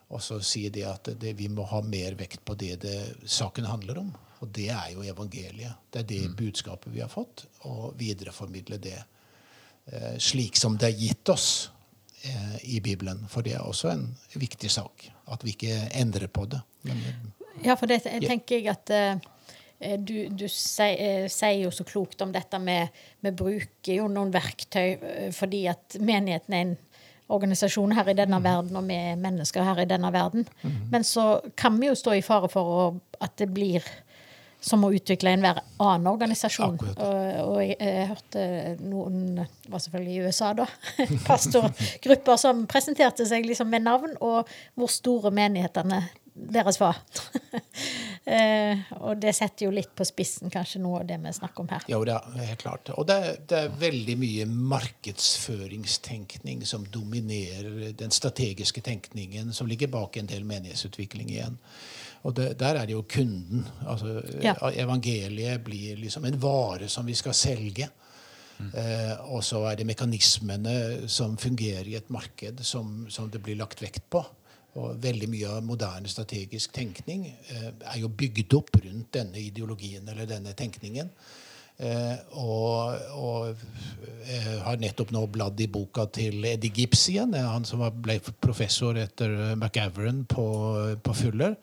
Og 0.09 0.23
så 0.25 0.38
sier 0.44 0.73
de 0.73 0.87
at 0.88 1.11
det, 1.21 1.35
vi 1.37 1.51
må 1.53 1.66
ha 1.68 1.83
mer 1.85 2.16
vekt 2.16 2.40
på 2.49 2.57
det, 2.59 2.79
det 2.85 3.29
saken 3.29 3.68
handler 3.68 4.01
om. 4.01 4.12
Og 4.40 4.51
det 4.55 4.68
er 4.73 4.92
jo 4.94 5.05
evangeliet. 5.05 5.77
Det 5.90 6.05
er 6.05 6.09
det 6.09 6.23
mm. 6.31 6.37
budskapet 6.38 6.94
vi 6.94 7.03
har 7.03 7.11
fått, 7.12 7.44
og 7.68 7.92
videreformidle 7.99 8.79
det 8.81 8.97
eh, 8.99 10.14
slik 10.23 10.57
som 10.57 10.79
det 10.79 10.92
er 10.92 11.01
gitt 11.03 11.33
oss 11.35 11.49
eh, 12.23 12.57
i 12.77 12.81
Bibelen. 12.81 13.27
For 13.29 13.44
det 13.44 13.59
er 13.59 13.66
også 13.66 13.90
en 13.92 14.07
viktig 14.38 14.71
sak. 14.73 15.11
At 15.29 15.44
vi 15.44 15.57
ikke 15.57 15.90
endrer 15.99 16.31
på 16.33 16.47
det. 16.49 16.62
Men, 16.88 17.03
ja, 17.64 17.75
for 17.75 17.90
det 17.90 18.05
jeg 18.07 18.25
tenker 18.25 18.62
jeg 18.62 18.71
at 18.73 18.94
eh, 18.94 19.99
du, 19.99 20.29
du 20.31 20.47
sier, 20.51 20.97
eh, 20.99 21.27
sier, 21.31 21.64
jo 21.64 21.73
så 21.75 21.87
klokt 21.87 22.23
om 22.25 22.33
dette 22.35 22.59
med 22.62 22.94
Vi 23.25 23.33
bruker 23.35 24.01
jo 24.01 24.09
noen 24.11 24.33
verktøy 24.35 24.87
eh, 24.97 25.29
fordi 25.35 25.66
at 25.71 25.99
menigheten 26.01 26.55
er 26.55 26.64
en 26.66 26.77
organisasjon 27.29 27.93
her 27.93 28.09
i 28.09 28.17
denne 28.17 28.41
mm. 28.41 28.45
verden, 28.45 28.77
og 28.81 28.88
vi 28.88 28.97
er 28.97 29.21
mennesker 29.21 29.64
her 29.67 29.83
i 29.83 29.88
denne 29.88 30.11
verden. 30.12 30.47
Mm. 30.62 30.77
Men 30.93 31.05
så 31.05 31.41
kan 31.57 31.77
vi 31.81 31.91
jo 31.91 31.97
stå 31.99 32.17
i 32.17 32.25
fare 32.25 32.49
for 32.53 32.75
å, 32.75 32.85
at 33.21 33.37
det 33.41 33.51
blir 33.53 33.85
som 34.61 34.83
å 34.83 34.91
utvikle 34.91 35.31
enhver 35.37 35.61
annen 35.79 36.09
organisasjon. 36.11 36.79
Og, 36.81 37.03
og, 37.05 37.59
jeg, 37.62 37.77
jeg, 37.79 38.07
hørte 38.11 38.47
noen, 38.83 39.45
var 39.71 39.83
selvfølgelig 39.85 40.17
i 40.17 40.25
USA, 40.27 40.53
da, 40.59 40.67
pastorgrupper 41.29 42.41
som 42.41 42.64
presenterte 42.71 43.27
seg 43.29 43.47
liksom 43.47 43.71
med 43.71 43.87
navn 43.87 44.17
og 44.19 44.51
hvor 44.75 44.91
store 44.91 45.33
menighetene 45.35 46.03
deres 46.38 46.79
far. 46.79 46.96
eh, 48.24 48.79
og 49.01 49.16
det 49.20 49.33
setter 49.37 49.66
jo 49.66 49.70
litt 49.74 49.94
på 49.96 50.05
spissen 50.07 50.51
kanskje 50.53 50.81
noe 50.83 51.01
av 51.03 51.07
det 51.09 51.18
vi 51.22 51.33
snakker 51.37 51.61
om 51.64 51.68
her. 51.72 51.83
Jo, 51.90 52.05
det 52.07 52.14
er 52.16 52.51
helt 52.51 52.62
klart. 52.62 52.90
Og 52.96 53.07
det, 53.09 53.18
det, 53.51 53.59
er 53.64 53.81
veldig 53.81 54.16
mye 54.20 54.44
markedsføringstenkning 54.48 56.59
som 56.68 56.87
dominerer 56.92 57.92
den 57.98 58.11
strategiske 58.14 58.81
tenkningen 58.87 59.46
som 59.57 59.66
ligger 59.70 59.88
bak 59.92 60.12
en 60.16 60.31
del 60.31 60.44
menighetsutvikling 60.48 61.29
igjen. 61.35 61.57
Og 62.27 62.31
det, 62.35 62.48
der 62.61 62.74
er 62.81 62.85
det 62.87 62.94
jo 62.96 63.09
kunden. 63.09 63.66
altså 63.87 64.22
ja. 64.42 64.55
Evangeliet 64.74 65.64
blir 65.64 65.96
liksom 65.96 66.24
en 66.24 66.42
vare 66.42 66.88
som 66.90 67.07
vi 67.07 67.14
skal 67.14 67.35
selge. 67.35 67.88
Mm. 68.59 68.72
Eh, 68.74 69.14
og 69.31 69.44
så 69.46 69.62
er 69.70 69.79
det 69.79 69.87
mekanismene 69.87 71.09
som 71.11 71.37
fungerer 71.38 71.87
i 71.87 71.94
et 71.98 72.11
marked, 72.11 72.64
som, 72.66 73.07
som 73.11 73.31
det 73.31 73.42
blir 73.44 73.59
lagt 73.59 73.83
vekt 73.83 74.09
på. 74.11 74.24
Og 74.79 75.03
veldig 75.03 75.29
mye 75.33 75.51
av 75.59 75.67
moderne 75.67 76.11
strategisk 76.11 76.73
tenkning 76.77 77.27
eh, 77.29 77.69
er 77.73 77.99
jo 78.01 78.11
bygd 78.11 78.55
opp 78.59 78.79
rundt 78.79 79.12
denne 79.19 79.41
ideologien 79.43 80.07
eller 80.09 80.29
denne 80.31 80.55
tenkningen. 80.59 81.11
Eh, 81.79 82.14
og, 82.43 82.95
og 83.14 83.61
jeg 84.27 84.57
har 84.64 84.81
nettopp 84.83 85.12
nå 85.14 85.25
bladd 85.31 85.61
i 85.62 85.69
boka 85.71 86.09
til 86.14 86.43
Eddie 86.47 86.75
Gibbs 86.75 87.05
igjen. 87.12 87.37
Han 87.38 87.67
som 87.69 87.85
ble 88.03 88.19
professor 88.43 88.99
etter 88.99 89.55
McAveren 89.55 90.25
på, 90.31 90.49
på 91.03 91.19
Fuller 91.23 91.59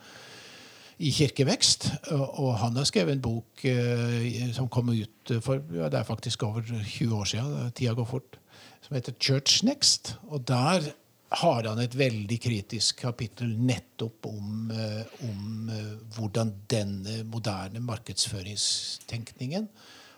i 0.97 1.11
kirkevekst. 1.11 1.89
Og 2.15 2.53
han 2.61 2.77
har 2.79 2.87
skrevet 2.87 3.17
en 3.17 3.23
bok 3.23 3.65
eh, 3.67 4.51
som 4.55 4.71
kom 4.71 4.93
ut 4.93 5.35
for 5.43 5.63
ja, 5.75 5.89
det 5.91 5.99
er 5.99 6.07
faktisk 6.07 6.47
over 6.47 6.63
20 6.63 7.15
år 7.15 7.31
siden. 7.31 7.71
Tida 7.75 7.95
går 7.97 8.07
fort. 8.09 8.39
Som 8.85 8.95
heter 8.95 9.17
Church 9.19 9.63
Next. 9.65 10.15
Og 10.29 10.47
der 10.47 10.93
har 11.29 11.67
han 11.67 11.79
et 11.81 11.95
veldig 11.97 12.37
kritisk 12.41 13.01
kapittel 13.01 13.55
nettopp 13.57 14.27
om, 14.29 14.71
eh, 14.71 15.01
om 15.27 15.71
eh, 15.73 15.95
hvordan 16.15 16.53
denne 16.69 17.23
moderne 17.27 17.81
markedsføringstenkningen 17.83 19.67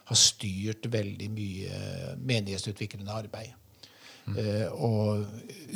har 0.07 0.19
styrt 0.19 0.85
veldig 0.91 1.29
mye 1.31 1.79
menighetsutviklende 2.23 3.11
arbeid. 3.11 3.55
Mm. 4.27 4.35
og 4.83 5.23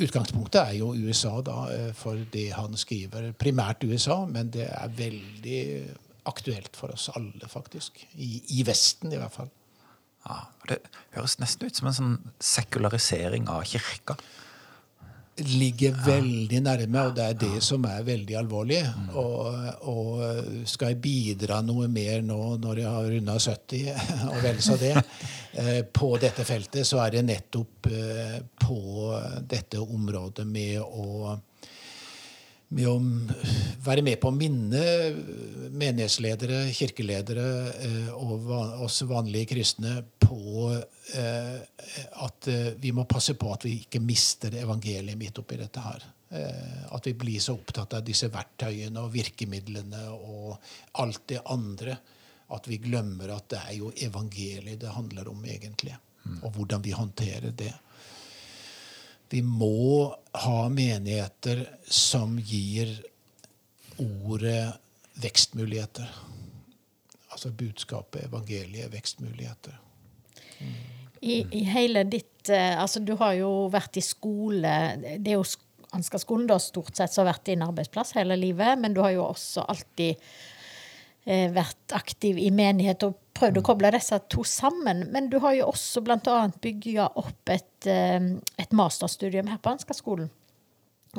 utgangspunktet 0.04 0.58
er 0.60 0.74
jo 0.76 0.90
USA, 0.92 1.38
da, 1.40 1.54
for 1.96 2.20
det 2.34 2.50
han 2.52 2.76
skriver. 2.76 3.30
Primært 3.32 3.86
USA, 3.88 4.26
men 4.28 4.50
det 4.52 4.66
er 4.68 4.92
veldig 4.92 5.62
aktuelt 6.28 6.76
for 6.76 6.92
oss 6.92 7.08
alle, 7.16 7.48
faktisk. 7.48 8.04
I, 8.14 8.42
i 8.58 8.64
Vesten, 8.66 9.12
i 9.12 9.20
hvert 9.20 9.34
fall. 9.34 9.50
Ja, 10.26 10.44
Det 10.68 10.78
høres 11.16 11.38
nesten 11.42 11.66
ut 11.66 11.78
som 11.78 11.88
en 11.90 11.96
sånn 11.96 12.16
sekularisering 12.38 13.48
av 13.50 13.64
kirka. 13.66 14.16
Ligger 15.32 15.94
veldig 16.04 16.58
nærme, 16.60 17.06
og 17.08 17.14
det 17.16 17.24
er 17.24 17.36
det 17.40 17.62
som 17.64 17.86
er 17.88 18.02
veldig 18.04 18.34
alvorlig. 18.36 18.82
Mm. 18.84 19.06
Og, 19.16 19.86
og, 19.88 20.10
skal 20.68 20.92
jeg 20.92 21.00
bidra 21.04 21.62
noe 21.64 21.88
mer 21.88 22.20
nå 22.26 22.40
når 22.60 22.82
jeg 22.82 22.90
har 22.92 23.08
runda 23.14 23.38
70, 23.40 23.86
og 24.32 24.36
vel 24.44 24.60
så 24.64 24.76
det, 24.80 24.92
eh, 25.62 25.80
på 25.88 26.10
dette 26.20 26.44
feltet, 26.44 26.84
så 26.88 27.00
er 27.06 27.16
det 27.16 27.24
nettopp 27.30 27.88
eh, 27.88 28.36
på 28.60 28.82
dette 29.48 29.80
området 29.80 30.44
med 30.48 30.82
å 30.84 31.38
med 32.72 32.88
å 32.88 32.96
være 33.84 34.04
med 34.04 34.18
på 34.20 34.30
å 34.30 34.36
minne 34.36 34.82
menighetsledere, 35.72 36.64
kirkeledere 36.74 37.46
eh, 37.84 38.08
og 38.14 38.48
oss 38.84 39.02
vanlige 39.08 39.52
kristne 39.54 39.98
på 40.22 40.70
eh, 40.72 41.58
at 42.26 42.48
eh, 42.48 42.72
vi 42.80 42.92
må 42.96 43.04
passe 43.10 43.34
på 43.38 43.52
at 43.52 43.66
vi 43.68 43.76
ikke 43.82 44.02
mister 44.04 44.56
evangeliet 44.62 45.18
midt 45.20 45.40
oppi 45.42 45.60
dette 45.60 45.84
her. 45.84 46.10
At 46.32 47.04
vi 47.04 47.12
blir 47.12 47.42
så 47.44 47.52
opptatt 47.58 47.92
av 47.98 48.04
disse 48.06 48.30
verktøyene 48.32 49.02
og 49.02 49.10
virkemidlene 49.12 50.06
og 50.14 50.54
alt 51.02 51.26
det 51.28 51.42
andre 51.52 51.98
at 52.56 52.68
vi 52.70 52.78
glemmer 52.80 53.34
at 53.34 53.50
det 53.52 53.60
er 53.60 53.74
jo 53.76 53.90
evangeliet 54.06 54.80
det 54.80 54.94
handler 54.94 55.28
om, 55.28 55.44
egentlig. 55.44 55.92
Og 56.40 56.56
hvordan 56.56 56.80
vi 56.84 56.94
håndterer 56.96 57.52
det. 57.52 57.72
Vi 59.32 59.40
må 59.42 60.12
ha 60.44 60.58
menigheter 60.68 61.64
som 61.88 62.36
gir 62.36 62.90
ordet 64.02 64.74
vekstmuligheter. 65.22 66.08
Altså 67.32 67.52
budskapet, 67.56 68.26
evangeliet, 68.28 68.92
vekstmuligheter. 68.92 69.78
Mm. 70.60 70.74
I, 71.22 71.36
I, 71.54 71.62
hele 71.70 72.02
ditt 72.10 72.50
eh, 72.50 72.74
Altså, 72.80 73.00
du 73.00 73.14
har 73.20 73.36
jo 73.38 73.50
vært 73.72 73.96
i 74.00 74.04
skole. 74.04 74.72
Det 75.22 75.30
er 75.30 75.38
jo 75.38 75.46
Ansgar-skolen 75.92 76.46
da 76.48 76.56
stort 76.60 76.96
sett 76.96 77.12
som 77.12 77.26
har 77.26 77.34
vært 77.34 77.50
din 77.50 77.62
arbeidsplass 77.64 78.14
hele 78.16 78.36
livet, 78.40 78.78
men 78.80 78.94
du 78.96 79.02
har 79.04 79.12
jo 79.12 79.26
også 79.26 79.66
alltid 79.68 80.22
eh, 81.28 81.50
vært 81.52 81.92
aktiv 81.92 82.40
i 82.40 82.48
menighet 82.54 83.04
og 83.04 83.18
prøvd 83.36 83.60
å 83.60 83.64
koble 83.66 83.90
disse 83.94 84.18
to 84.32 84.44
sammen. 84.46 85.06
Men 85.14 85.30
du 85.32 85.38
har 85.42 85.56
jo 85.58 85.70
også 85.72 86.04
bl.a. 86.04 86.38
bygga 86.62 87.10
opp 87.20 87.52
et, 87.52 87.88
eh, 87.90 88.20
et, 88.58 88.72
masterstudium 88.76 89.50
her 89.52 89.60
på 89.62 89.74
Ansgar-skolen. 89.74 90.30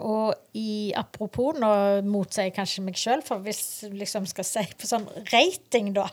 Og 0.02 0.34
i 0.58 0.90
apropos, 0.98 1.54
nå 1.54 1.70
motsier 2.10 2.48
jeg 2.48 2.56
kanskje 2.56 2.82
meg 2.82 2.98
sjøl, 2.98 3.22
for 3.22 3.44
hvis 3.46 3.62
du 3.86 4.00
liksom 4.00 4.26
skal 4.26 4.48
si 4.48 4.64
på 4.74 4.90
sånn 4.90 5.06
rating, 5.30 5.92
da, 5.94 6.08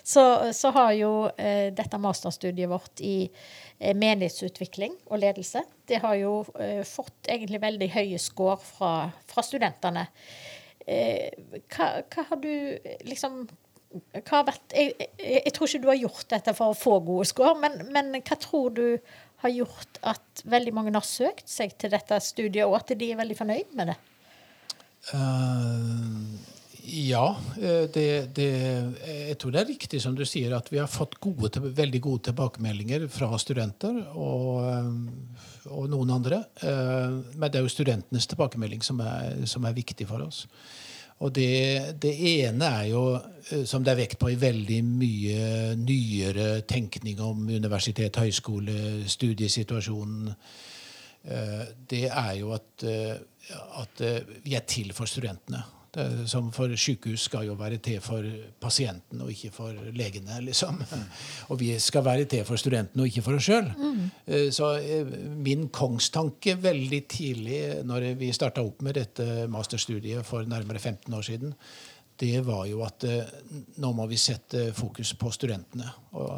så, 0.00 0.54
så 0.56 0.72
har 0.72 0.94
jo 0.96 1.10
eh, 1.36 1.68
dette 1.76 2.00
masterstudiet 2.00 2.70
vårt 2.72 3.04
i 3.04 3.26
eh, 3.26 3.92
menighetsutvikling 3.92 4.96
og 5.10 5.20
ledelse 5.20 5.66
Det 5.84 6.00
har 6.00 6.16
jo 6.16 6.38
eh, 6.56 6.80
fått 6.88 7.28
egentlig 7.28 7.60
veldig 7.60 7.90
høye 7.98 8.22
score 8.24 8.56
fra, 8.56 8.92
fra 9.28 9.44
studentene. 9.44 10.06
Eh, 10.86 11.28
hva, 11.74 11.90
hva, 12.08 12.24
har 12.30 12.40
du 12.40 12.50
liksom 13.04 13.42
hva 14.26 14.42
vært, 14.46 14.74
jeg, 14.74 14.94
jeg, 14.98 15.38
jeg, 15.44 15.52
tror 15.54 15.70
ikke 15.70 15.82
du 15.84 15.88
har 15.90 16.00
gjort 16.00 16.26
dette 16.34 16.56
for 16.56 16.72
å 16.72 16.78
få 16.78 16.98
gode 17.06 17.28
score, 17.28 17.54
men, 17.62 17.78
men, 17.94 18.12
hva 18.20 18.38
tror 18.42 18.74
du 18.76 18.84
har 19.44 19.52
gjort 19.52 20.00
at 20.06 20.44
veldig 20.48 20.74
mange 20.76 20.94
har 20.96 21.06
søkt 21.06 21.48
seg 21.50 21.76
til 21.80 21.92
dette 21.92 22.20
studiet, 22.24 22.64
og 22.66 22.78
at 22.80 22.94
de 22.96 23.12
er 23.12 23.20
veldig 23.20 23.38
fornøyd 23.38 23.74
med 23.78 23.92
det? 23.92 23.98
Uh, 25.12 26.36
ja. 26.86 27.36
Eh, 27.60 27.84
det, 27.92 28.34
det, 28.36 28.48
jeg 29.28 29.36
tror 29.40 29.54
det 29.54 29.60
er 29.62 29.70
riktig 29.70 30.00
som 30.02 30.16
du 30.16 30.24
sier, 30.28 30.54
at 30.56 30.70
vi 30.70 30.80
har 30.80 30.90
fått 30.90 31.18
gode, 31.22 31.50
veldig 31.60 32.00
gode 32.02 32.28
tilbakemeldinger 32.30 33.08
fra 33.12 33.30
studenter 33.42 33.98
og, 34.14 34.50
eh, 34.70 35.70
og 35.72 35.88
noen 35.90 36.14
andre. 36.14 36.44
Uh, 36.62 37.22
men 37.34 37.50
det 37.50 37.58
er 37.58 37.66
jo 37.66 37.72
studentenes 37.72 38.28
tilbakemelding 38.30 38.84
som 38.86 39.02
er, 39.02 39.42
som 39.50 39.66
er 39.66 39.76
viktig 39.76 40.06
for 40.08 40.22
oss. 40.26 40.44
Og 41.24 41.32
det, 41.32 41.96
det, 42.02 42.12
ene 42.12 42.68
er 42.82 42.88
jo, 42.90 43.02
eh, 43.16 43.64
som 43.64 43.84
det 43.84 43.94
er 43.94 44.00
vekt 44.02 44.18
på 44.20 44.28
i 44.32 44.40
veldig 44.40 44.80
mye 44.84 45.76
nyere 45.80 46.48
tenkning 46.68 47.22
om 47.24 47.46
universitet, 47.48 48.20
høyskole, 48.20 49.06
studiesituasjonen, 49.08 50.34
eh, 51.24 51.64
det 51.88 52.04
er 52.10 52.34
jo 52.42 52.52
at, 52.56 52.84
eh, 52.84 53.16
at 53.80 54.04
vi 54.44 54.58
er 54.58 54.68
til 54.68 54.92
for 54.92 55.08
studentene. 55.08 55.64
Det, 55.96 56.26
som 56.28 56.50
for 56.52 56.68
sykehus 56.76 57.22
skal 57.30 57.46
jo 57.48 57.54
være 57.56 57.78
til 57.80 58.02
for 58.04 58.20
pasienten 58.60 59.22
og 59.24 59.30
ikke 59.32 59.48
for 59.54 59.72
legene. 59.96 60.42
liksom. 60.44 60.82
Og 61.50 61.60
vi 61.60 61.78
skal 61.80 62.04
være 62.04 62.24
til 62.28 62.44
for 62.44 62.56
studentene 62.60 63.02
og 63.02 63.06
ikke 63.08 63.22
for 63.24 63.34
oss 63.38 63.44
sjøl. 63.48 63.70
Mm. 63.72 64.10
Eh, 64.26 64.50
så 64.52 64.76
eh, 64.76 65.06
min 65.40 65.68
kongstanke 65.72 66.56
veldig 66.60 67.08
tidlig 67.08 67.84
når 67.88 68.00
vi 68.20 68.32
starta 68.36 68.60
opp 68.64 68.82
med 68.84 68.94
dette 69.00 69.48
masterstudiet 69.48 70.26
for 70.26 70.42
nærmere 70.44 70.78
15 70.78 71.14
år 71.14 71.22
siden, 71.24 71.54
det 72.20 72.44
var 72.44 72.66
jo 72.68 72.82
at 72.84 73.04
eh, 73.08 73.24
nå 73.80 73.92
må 73.96 74.06
vi 74.12 74.16
sette 74.20 74.72
fokus 74.76 75.14
på 75.16 75.30
studentene. 75.32 75.88
Og 76.12 76.30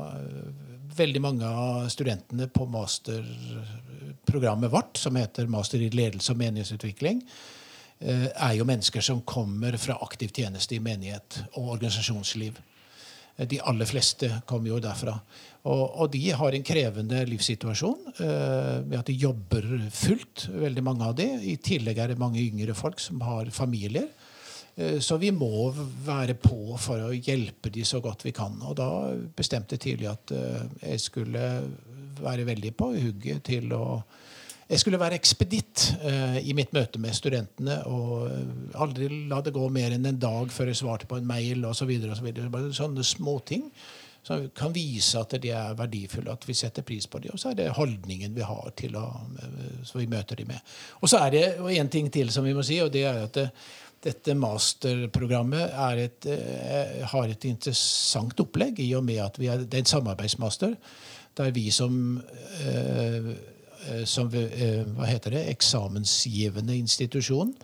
veldig 0.98 1.20
mange 1.22 1.46
av 1.46 1.88
studentene 1.90 2.46
på 2.46 2.66
masterprogrammet 2.70 4.70
vårt, 4.70 4.96
som 4.98 5.16
heter 5.18 5.46
Master 5.50 5.78
i 5.82 5.90
ledelse 5.90 6.32
og 6.32 6.38
menighetsutvikling, 6.46 7.22
Eh, 7.22 7.28
er 7.98 8.52
jo 8.54 8.66
mennesker 8.68 9.02
som 9.02 9.24
kommer 9.26 9.74
fra 9.80 9.96
aktiv 10.04 10.30
tjeneste 10.30 10.76
i 10.76 10.82
menighet 10.82 11.40
og 11.58 11.72
organisasjonsliv. 11.74 12.60
Eh, 13.38 13.46
de 13.46 13.60
aller 13.60 13.88
fleste 13.88 14.30
kommer 14.46 14.72
jo 14.72 14.82
derfra. 14.82 15.16
Og, 15.68 15.84
og 16.02 16.12
de 16.12 16.22
har 16.34 16.54
en 16.54 16.66
krevende 16.66 17.24
livssituasjon 17.28 18.12
eh, 18.14 18.76
med 18.84 18.98
at 19.00 19.10
de 19.10 19.18
jobber 19.18 19.66
fullt, 19.94 20.48
veldig 20.54 20.84
mange 20.84 21.08
av 21.08 21.18
de. 21.18 21.28
I 21.52 21.58
tillegg 21.62 21.98
er 21.98 22.12
det 22.12 22.20
mange 22.20 22.42
yngre 22.42 22.76
folk 22.78 23.00
som 23.02 23.22
har 23.26 23.50
familier. 23.54 24.08
Eh, 24.76 24.98
så 25.04 25.18
vi 25.20 25.32
må 25.34 25.68
være 26.06 26.38
på 26.40 26.78
for 26.80 27.08
å 27.08 27.14
hjelpe 27.14 27.72
de 27.74 27.86
så 27.86 28.02
godt 28.04 28.26
vi 28.26 28.34
kan. 28.36 28.58
Og 28.64 28.78
da 28.78 28.90
bestemte 29.36 29.76
jeg 29.76 29.86
tidlig 29.86 30.10
at 30.12 30.34
eh, 30.34 30.64
jeg 30.94 31.04
skulle 31.08 31.44
være 32.18 32.48
veldig 32.48 32.74
på 32.74 32.92
hugget 32.96 33.44
til 33.46 33.70
å 33.76 34.00
jeg 34.68 34.82
skulle 34.82 35.00
være 35.00 35.16
ekspeditt 35.16 35.84
uh, 36.02 36.36
i 36.44 36.52
mitt 36.56 36.74
møte 36.76 37.00
med 37.00 37.16
studentene. 37.16 37.78
og 37.88 38.26
uh, 38.28 38.82
Aldri 38.82 39.08
la 39.30 39.40
det 39.44 39.54
gå 39.56 39.64
mer 39.72 39.94
enn 39.96 40.04
en 40.10 40.20
dag 40.20 40.52
før 40.52 40.68
jeg 40.68 40.82
svarte 40.82 41.08
på 41.08 41.16
en 41.16 41.28
mail 41.28 41.64
osv. 41.64 41.80
Så 41.80 41.88
videre, 41.88 42.18
så 42.18 42.74
Sånne 42.82 43.06
småting 43.06 43.70
som 44.26 44.44
kan 44.52 44.74
vise 44.74 45.16
at 45.16 45.32
de 45.40 45.54
er 45.56 45.76
verdifulle, 45.78 46.34
at 46.34 46.44
vi 46.44 46.56
setter 46.58 46.84
pris 46.84 47.06
på 47.08 47.22
dem. 47.22 47.32
Og 47.32 47.40
så 47.40 47.54
er 47.54 47.60
det 47.62 47.70
holdningen 47.78 48.34
vi 48.36 48.44
har 48.44 48.70
til 48.76 48.98
å, 49.00 49.06
uh, 49.08 49.82
så 49.88 50.02
vi 50.02 50.08
møter 50.10 50.36
dem 50.36 50.52
med. 50.52 50.76
Og 51.00 51.08
så 51.08 51.24
er 51.24 51.36
det 51.36 51.44
en 51.80 51.92
ting 51.92 52.12
til 52.12 52.32
som 52.34 52.44
vi 52.44 52.56
må 52.56 52.66
si, 52.66 52.82
og 52.84 52.92
det 52.92 53.06
er 53.08 53.24
at 53.24 53.40
det, 53.40 53.48
dette 54.04 54.36
masterprogrammet 54.38 55.72
et, 55.98 56.26
har 57.10 57.32
et 57.32 57.46
interessant 57.48 58.44
opplegg, 58.44 58.78
i 58.84 58.92
og 58.94 59.02
med 59.08 59.24
at 59.24 59.40
er, 59.42 59.64
det 59.64 59.74
er 59.74 59.82
en 59.82 59.94
samarbeidsmaster 59.96 60.76
der 61.38 61.50
vi 61.54 61.64
som 61.74 62.20
eh, 62.62 63.32
Eh, 63.38 63.57
som 64.04 64.28
eh, 64.34 64.84
hva 64.96 65.08
heter 65.08 65.36
det, 65.36 65.46
eksamensgivende 65.52 66.76
institusjon. 66.76 67.54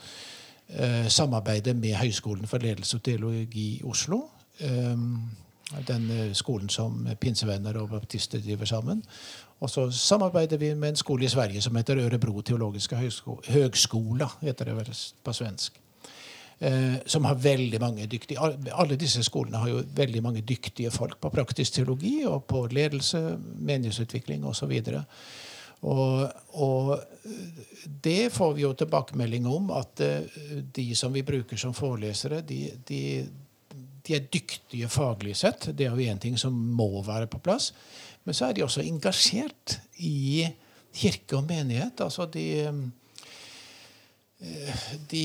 Eh, 0.68 1.08
samarbeider 1.08 1.74
med 1.74 1.96
Høgskolen 2.00 2.48
for 2.48 2.62
ledelse 2.62 2.96
og 2.96 3.04
teologi 3.04 3.66
i 3.76 3.84
Oslo. 3.84 4.22
Den 5.88 6.04
skolen 6.38 6.68
som 6.70 7.08
pinsevenner 7.20 7.74
og 7.80 7.88
baptister 7.90 8.38
driver 8.38 8.68
sammen. 8.68 9.00
Og 9.60 9.70
så 9.70 9.88
samarbeider 9.90 10.56
vi 10.56 10.74
med 10.74 10.88
en 10.88 10.96
skole 10.96 11.24
i 11.24 11.28
Sverige 11.28 11.62
som 11.64 11.76
heter 11.76 11.98
Ørebro 11.98 12.40
teologiske 12.40 12.96
høgskola. 13.48 14.28
heter 14.40 14.64
det 14.64 14.76
vel 14.76 14.92
på 15.24 15.32
svensk. 15.32 15.80
som 17.06 17.24
har 17.24 17.34
veldig 17.34 17.80
mange 17.80 18.06
dyktige 18.06 18.38
Alle 18.72 18.96
disse 18.96 19.22
skolene 19.22 19.56
har 19.56 19.68
jo 19.68 19.82
veldig 19.94 20.22
mange 20.22 20.40
dyktige 20.40 20.90
folk 20.90 21.20
på 21.20 21.28
praktisk 21.28 21.72
teologi 21.72 22.24
og 22.26 22.44
på 22.44 22.66
ledelse, 22.66 23.38
menighetsutvikling 23.58 24.44
osv. 24.44 24.70
Og, 24.70 24.84
så 24.84 25.02
og, 25.84 26.32
og, 26.56 26.94
det 28.04 28.32
får 28.32 28.52
vi 28.56 28.64
jo 28.64 28.72
tilbakemelding 28.76 29.46
om, 29.48 29.70
at 29.76 30.00
eh, 30.04 30.42
de 30.76 30.86
som 30.96 31.12
vi 31.12 31.24
bruker 31.26 31.60
som 31.60 31.74
forelesere, 31.76 32.40
de, 32.46 32.60
de, 32.88 33.00
de 34.06 34.16
er 34.16 34.28
dyktige 34.32 34.88
faglig 34.92 35.36
sett. 35.36 35.70
Det 35.76 35.86
er 35.86 35.92
jo 35.92 36.12
én 36.12 36.20
ting 36.20 36.38
som 36.40 36.52
må 36.52 36.88
være 37.04 37.28
på 37.30 37.40
plass. 37.44 37.72
Men 38.24 38.36
så 38.36 38.48
er 38.48 38.56
de 38.56 38.64
også 38.64 38.84
engasjert 38.84 39.78
i 40.00 40.46
kirke 40.94 41.38
og 41.38 41.48
menighet. 41.48 42.00
Altså 42.00 42.26
de, 42.32 42.46
de, 45.10 45.24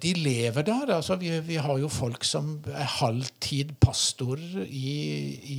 de 0.00 0.12
lever 0.18 0.66
der. 0.66 0.92
Altså, 0.96 1.16
vi, 1.20 1.30
vi 1.46 1.58
har 1.62 1.78
jo 1.78 1.88
folk 1.92 2.24
som 2.26 2.56
er 2.72 2.88
halvtid 2.98 3.74
pastorer 3.80 4.64
i, 4.66 4.94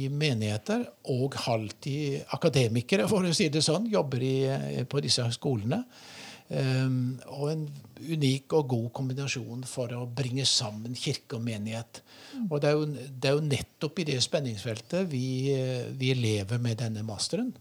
i 0.03 0.07
menigheter 0.11 0.85
og 1.13 1.37
halvtid 1.45 2.33
akademikere, 2.35 3.07
for 3.09 3.25
å 3.25 3.35
si 3.35 3.49
det 3.53 3.63
sånn. 3.65 3.87
Jobber 3.91 4.25
i, 4.25 4.33
på 4.89 5.03
disse 5.05 5.25
skolene. 5.35 5.83
Um, 6.49 7.19
og 7.29 7.51
en 7.51 7.65
unik 7.99 8.55
og 8.57 8.71
god 8.71 8.87
kombinasjon 8.97 9.67
for 9.69 9.91
å 9.93 10.07
bringe 10.09 10.47
sammen 10.49 10.95
kirke 10.97 11.37
og 11.37 11.43
menighet. 11.45 12.01
Og 12.47 12.57
det 12.61 12.71
er 12.71 12.77
jo, 12.79 12.87
det 12.89 13.29
er 13.29 13.35
jo 13.37 13.45
nettopp 13.45 14.01
i 14.01 14.07
det 14.09 14.17
spenningsfeltet 14.25 15.05
vi, 15.11 15.53
vi 15.99 16.15
lever 16.17 16.61
med 16.63 16.81
denne 16.81 17.05
masteren. 17.05 17.53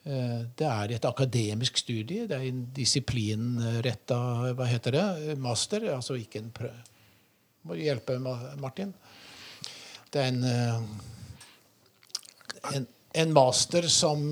Uh, 0.00 0.46
det 0.56 0.64
er 0.64 0.94
et 0.96 1.04
akademisk 1.04 1.76
studie. 1.82 2.24
Det 2.28 2.36
er 2.36 2.46
en 2.48 2.62
disiplinretta 2.76 4.20
hva 4.56 4.68
heter 4.68 4.96
det, 4.96 5.36
master. 5.40 5.84
Altså 5.96 6.16
ikke 6.20 6.40
en 6.40 6.52
prøv... 6.56 6.72
Må 7.68 7.76
du 7.76 7.82
hjelpe, 7.84 8.16
Martin? 8.16 8.94
Det 10.10 10.22
er 10.22 10.30
en, 10.30 10.40
uh, 10.40 10.80
en, 12.78 12.86
en 13.20 13.34
master 13.36 13.88
som, 13.92 14.24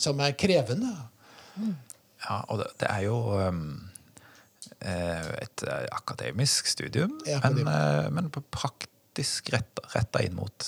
som 0.00 0.24
er 0.24 0.38
krevende. 0.40 0.94
Mm. 1.58 1.74
Ja, 2.24 2.40
og 2.48 2.64
det, 2.64 2.88
er 2.88 3.04
jo 3.04 3.18
um, 3.36 3.60
et 4.80 5.64
akademisk 5.92 6.66
studium, 6.72 7.20
men, 7.26 7.68
uh, 7.68 8.08
men 8.14 8.32
praktisk 8.32 9.52
retta 9.52 10.24
inn 10.24 10.34
mot 10.40 10.64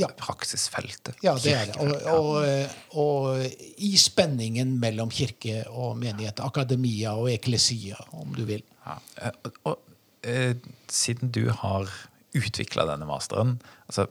ja. 0.00 0.08
praksisfeltet. 0.18 1.18
Ja, 1.24 1.34
det 1.42 1.54
er 1.56 1.70
det. 1.70 1.76
Og, 1.82 2.06
og, 2.12 2.74
og, 3.02 3.44
i 3.76 3.92
spenningen 4.00 4.76
mellom 4.82 5.12
kirke 5.12 5.62
og 5.70 5.96
menighet. 6.00 6.42
Akademia 6.44 7.16
og 7.18 7.30
eklesia, 7.32 8.00
om 8.16 8.34
du 8.36 8.44
vil. 8.48 8.64
Ja. 8.86 8.98
Og, 9.44 9.60
og, 9.72 9.94
uh, 10.28 10.54
siden 10.90 11.32
du 11.34 11.46
har 11.50 11.90
utvikla 12.32 12.86
denne 12.88 13.04
masteren 13.04 13.58
altså 13.84 14.06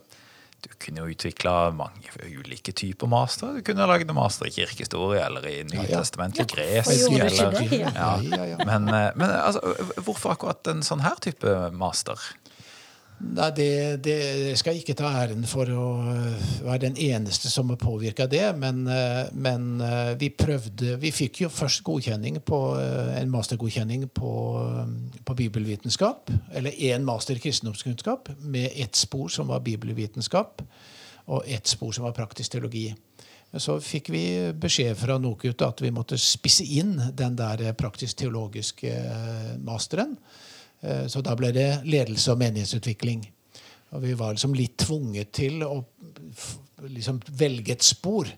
du 0.62 0.70
kunne 0.78 1.02
jo 1.02 1.10
utvikla 1.10 1.72
mange 1.74 2.12
ulike 2.22 2.70
typer 2.76 3.08
master. 3.10 3.56
Du 3.58 3.64
kunne 3.66 3.86
lagd 3.90 4.10
master 4.14 4.46
i 4.46 4.52
kirkehistorie 4.54 5.22
eller 5.24 5.46
i 5.50 5.56
Nytestamentet, 5.66 6.54
ja, 6.54 6.66
ja. 6.68 6.84
gresk. 6.84 7.16
Eller, 7.18 8.46
ja. 8.46 8.58
Men, 8.62 8.86
eh, 8.86 9.08
men 9.18 9.32
altså, 9.34 9.74
hvorfor 9.98 10.36
akkurat 10.36 10.70
en 10.70 10.84
sånn 10.86 11.02
her 11.02 11.18
type 11.24 11.56
master? 11.74 12.20
Nei, 13.22 13.48
det, 13.54 14.02
det, 14.02 14.16
skal 14.58 14.74
jeg 14.74 14.82
ikke 14.82 14.96
ta 14.98 15.10
æren 15.22 15.44
for 15.46 15.68
å 15.70 15.84
øh, 16.10 16.46
være 16.66 16.80
den 16.88 16.96
eneste 16.98 17.50
som 17.52 17.70
har 17.70 17.78
påvirka 17.78 18.26
det. 18.26 18.44
Men, 18.58 18.82
øh, 18.90 19.30
men, 19.32 19.80
øh, 19.80 20.20
vi 20.20 20.32
prøvde 20.34 20.96
Vi 21.00 21.12
fikk 21.14 21.42
jo 21.44 21.48
først 21.48 21.84
godkjenning 21.86 22.40
på, 22.42 22.58
en 23.20 23.30
mastergodkjenning 23.30 24.08
på, 24.10 24.32
på 25.24 25.34
bibelvitenskap. 25.38 26.30
Eller 26.52 26.70
én 26.70 27.06
master 27.06 27.38
i 27.38 27.44
kristendomskunnskap 27.44 28.28
med 28.40 28.70
ett 28.74 28.96
spor 28.96 29.28
som 29.28 29.48
var 29.48 29.62
bibelvitenskap, 29.62 30.62
og 31.26 31.44
ett 31.46 31.68
spor 31.68 31.92
som 31.92 32.04
var 32.04 32.16
praktisk 32.16 32.52
teologi. 32.52 32.90
Så 33.58 33.78
fikk 33.84 34.08
vi 34.10 34.24
beskjed 34.56 34.96
fra 34.96 35.18
NOKUT 35.20 35.62
at 35.62 35.82
vi 35.84 35.92
måtte 35.92 36.18
spisse 36.18 36.64
inn 36.64 36.96
den 37.14 37.36
der 37.36 37.72
praktisk-teologiske 37.78 38.96
masteren. 39.62 40.16
Eh, 40.82 41.06
så 41.06 41.22
da 41.24 41.36
ble 41.38 41.52
det 41.54 41.68
ledelse 41.86 42.34
og 42.34 42.40
menighetsutvikling. 42.42 43.24
Og 43.92 44.02
vi 44.02 44.14
var 44.18 44.34
liksom 44.34 44.56
litt 44.56 44.78
tvunget 44.80 45.34
til 45.36 45.62
å 45.66 45.82
liksom 46.88 47.20
velge 47.38 47.76
et 47.76 47.84
spor. 47.86 48.30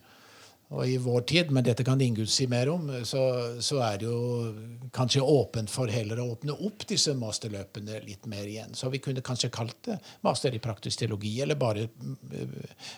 Og 0.75 0.89
i 0.89 0.97
vår 0.99 1.23
tid, 1.29 1.51
men 1.55 1.63
dette 1.63 1.85
kan 1.87 2.01
Ingunn 2.03 2.29
si 2.31 2.49
mer 2.51 2.71
om, 2.73 2.89
så, 3.07 3.21
så, 3.63 3.79
er 3.85 4.01
det 4.01 4.09
jo 4.09 4.89
kanskje 4.97 5.23
åpent 5.23 5.71
for 5.71 5.93
heller 5.93 6.19
å 6.19 6.31
åpne 6.33 6.57
opp 6.67 6.87
disse 6.91 7.15
masterløpene 7.19 8.01
litt 8.07 8.27
mer 8.31 8.49
igjen. 8.49 8.75
Så 8.75 8.91
vi 8.91 8.99
kunne 9.05 9.23
kanskje 9.25 9.53
kalt 9.55 9.77
det 9.87 10.01
master 10.27 10.57
i 10.57 10.63
praktisk 10.65 11.05
teologi, 11.05 11.37
eller 11.45 11.61
bare 11.61 11.87
eh, 11.87 12.57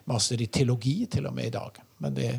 master 0.08 0.40
i 0.40 0.48
teologi 0.48 1.02
til 1.12 1.28
og 1.28 1.36
med 1.36 1.50
i 1.50 1.56
dag. 1.58 1.82
Men 2.00 2.16
det 2.16 2.30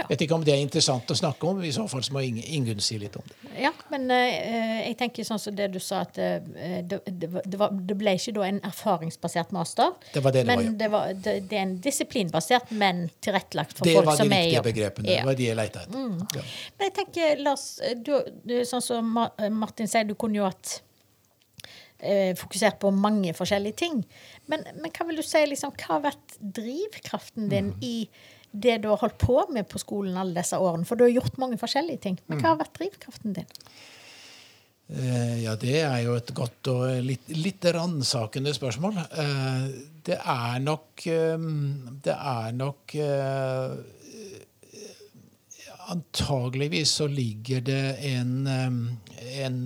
ja. 0.00 0.06
Vet 0.08 0.22
ikke 0.24 0.36
om 0.38 0.44
det 0.44 0.54
er 0.54 0.62
interessant 0.62 1.10
å 1.12 1.16
snakke 1.18 1.44
om. 1.44 1.58
I 1.64 1.72
så 1.74 1.84
fall 1.90 2.02
så 2.06 2.14
må 2.14 2.22
Ingunn 2.24 2.80
si 2.84 2.96
litt 3.00 3.16
om 3.20 3.26
det. 3.28 3.36
Ja, 3.60 3.72
men 3.92 4.06
uh, 4.08 4.16
jeg 4.16 4.96
tenker 5.00 5.26
sånn 5.28 5.40
som 5.42 5.56
det 5.56 5.66
du 5.74 5.76
sa, 5.82 6.02
at 6.06 6.16
uh, 6.16 6.38
det, 6.88 7.00
det, 7.04 7.28
var, 7.60 7.74
det, 7.74 7.96
ble 8.00 8.14
ikke 8.16 8.34
da 8.38 8.46
en 8.48 8.62
erfaringsbasert 8.70 9.52
master. 9.56 9.92
Det 10.14 10.24
var 10.24 10.36
det 10.36 10.46
det 10.46 10.48
men 10.48 10.62
var, 10.62 10.86
ja. 10.86 10.90
Var, 10.94 11.20
det, 11.26 11.36
er 11.52 11.64
en 11.66 11.76
disiplinbasert, 11.84 12.72
men 12.80 13.06
tilrettelagt 13.20 13.76
for 13.76 13.92
folk 14.00 14.14
som 14.22 14.32
er 14.32 14.48
i 14.48 14.54
jobb. 14.54 14.70
Det 14.70 14.72
var 14.72 14.72
de 14.72 14.72
riktige 14.72 14.72
begrepene. 14.72 15.12
Ja. 15.12 15.20
Det 15.20 15.30
var 15.30 15.40
de 15.42 15.50
jeg 15.50 15.60
lette 15.60 15.84
etter. 15.84 15.98
Mm. 15.98 16.16
Ja. 16.38 16.46
Men 16.78 16.88
jeg 16.88 16.96
tenker, 17.02 17.44
Lars, 17.44 17.66
du, 18.08 18.56
sånn 18.72 18.86
som 18.86 19.12
Martin 19.60 19.90
sier, 19.90 20.08
du 20.08 20.16
kunne 20.18 20.40
jo 20.40 20.48
hatt 20.48 20.80
fokusert 22.40 22.78
på 22.80 22.88
mange 22.96 23.34
forskjellige 23.36 23.76
ting. 23.76 23.98
Men, 24.48 24.62
men 24.80 24.88
hva 24.88 25.04
vil 25.04 25.18
du 25.20 25.24
si, 25.26 25.42
liksom, 25.50 25.74
hva 25.76 25.98
har 25.98 26.06
vært 26.06 26.38
drivkraften 26.40 27.50
din 27.52 27.74
mm. 27.74 27.82
i 27.84 27.96
det 28.50 28.80
du 28.82 28.88
har 28.90 29.00
holdt 29.02 29.18
på 29.22 29.36
med 29.54 29.68
på 29.70 29.78
skolen 29.82 30.18
alle 30.18 30.40
disse 30.40 30.58
årene? 30.58 30.86
For 30.88 30.98
du 30.98 31.06
har 31.06 31.14
gjort 31.14 31.38
mange 31.42 31.58
forskjellige 31.60 32.04
ting. 32.06 32.20
Men 32.26 32.42
hva 32.42 32.54
har 32.54 32.62
vært 32.64 32.76
drivkraften 32.80 33.38
din? 33.38 33.48
Eh, 34.90 35.44
ja, 35.44 35.54
det 35.54 35.76
er 35.84 36.00
jo 36.02 36.16
et 36.18 36.32
godt 36.34 36.70
og 36.72 36.82
litt, 37.06 37.28
litt 37.38 37.64
ransakende 37.76 38.50
spørsmål. 38.56 38.98
Eh, 38.98 39.64
det 40.06 40.18
er 40.18 40.58
nok 40.64 41.06
eh, 41.06 41.48
Det 42.02 42.16
er 42.16 42.52
nok 42.58 42.96
Antageligvis 45.90 46.90
så 47.00 47.08
ligger 47.10 47.64
det 47.66 47.84
en, 48.06 48.46
en, 48.46 49.56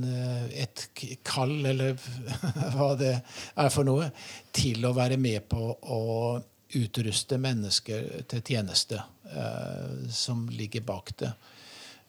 et 0.56 0.84
kall, 1.20 1.52
eller 1.68 1.98
hva 2.72 2.94
det 2.96 3.10
er 3.20 3.68
for 3.68 3.84
noe, 3.84 4.06
til 4.56 4.86
å 4.88 4.94
være 4.96 5.18
med 5.20 5.44
på 5.52 5.66
å 5.68 6.00
utruste 6.78 7.38
mennesker 7.40 8.24
til 8.30 8.42
tjeneste 8.44 9.00
eh, 9.30 10.08
som 10.10 10.48
ligger 10.52 10.86
bak 10.86 11.14
det. 11.20 11.32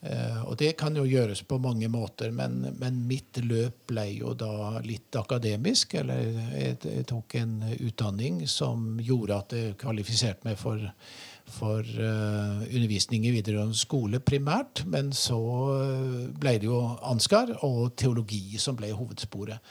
Eh, 0.05 0.41
og 0.45 0.57
det 0.59 0.75
kan 0.77 0.95
jo 0.97 1.05
gjøres 1.07 1.41
på 1.47 1.57
mange 1.61 1.87
måter, 1.89 2.33
men, 2.35 2.59
men 2.77 2.99
mitt 3.09 3.39
løp 3.41 3.87
ble 3.89 4.05
jo 4.19 4.35
da 4.37 4.81
litt 4.85 5.15
akademisk. 5.17 5.97
Eller 6.01 6.27
jeg, 6.53 6.79
jeg, 6.83 7.05
tok 7.09 7.37
en 7.41 7.57
utdanning 7.79 8.43
som 8.49 8.99
gjorde 9.01 9.39
at 9.39 9.55
jeg 9.57 9.79
kvalifiserte 9.81 10.45
meg 10.45 10.59
for, 10.61 10.83
for 11.57 11.81
uh, 11.81 12.61
undervisning 12.65 13.25
i 13.25 13.33
videregående 13.33 13.77
skole 13.79 14.21
primært. 14.21 14.83
Men 14.91 15.09
så 15.15 15.41
ble 16.37 16.57
det 16.61 16.69
jo 16.69 16.81
Ansgar 17.05 17.55
og 17.65 17.95
teologi 17.97 18.59
som 18.61 18.77
ble 18.77 18.93
hovedsporet. 18.93 19.63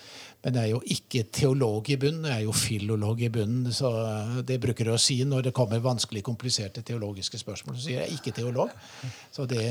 Men 0.45 0.59
jeg 0.59 0.69
er 0.69 0.73
jo 0.75 0.81
ikke 0.93 1.23
teolog 1.33 1.89
i 1.89 1.97
bunnen, 2.01 2.27
jeg 2.29 2.43
er 2.43 2.45
jo 2.45 2.53
filolog 2.53 3.23
i 3.25 3.31
bunnen. 3.33 3.73
så 3.73 3.91
Det 4.45 4.59
bruker 4.61 4.85
du 4.85 4.93
å 4.93 5.01
si 5.01 5.23
når 5.25 5.47
det 5.47 5.55
kommer 5.57 5.81
vanskelig 5.81 6.21
kompliserte 6.27 6.83
teologiske 6.85 7.41
spørsmål. 7.41 7.79
Så 7.79 7.87
sier 7.87 8.03
jeg 8.05 8.19
ikke 8.19 8.35
teolog. 8.37 8.75
Så 9.33 9.49
det 9.49 9.71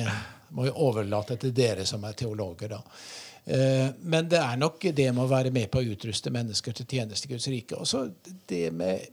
må 0.58 0.66
jeg 0.66 0.78
overlate 0.82 1.38
til 1.42 1.54
dere 1.54 1.86
som 1.86 2.04
er 2.10 2.18
teologer, 2.18 2.74
da. 2.74 2.82
Eh, 3.46 3.90
men 4.02 4.30
det 4.32 4.40
er 4.40 4.58
nok 4.58 4.88
det 4.96 5.10
med 5.12 5.26
å 5.26 5.30
være 5.30 5.52
med 5.54 5.70
på 5.70 5.82
å 5.82 5.94
utruste 5.94 6.34
mennesker 6.34 6.76
til 6.78 6.90
tjeneste 6.90 7.30
i 7.30 7.36
Guds 7.36 7.50
rike. 7.52 7.78
Og 7.78 7.90
så 7.90 8.08
det 8.50 8.66
med, 8.74 9.06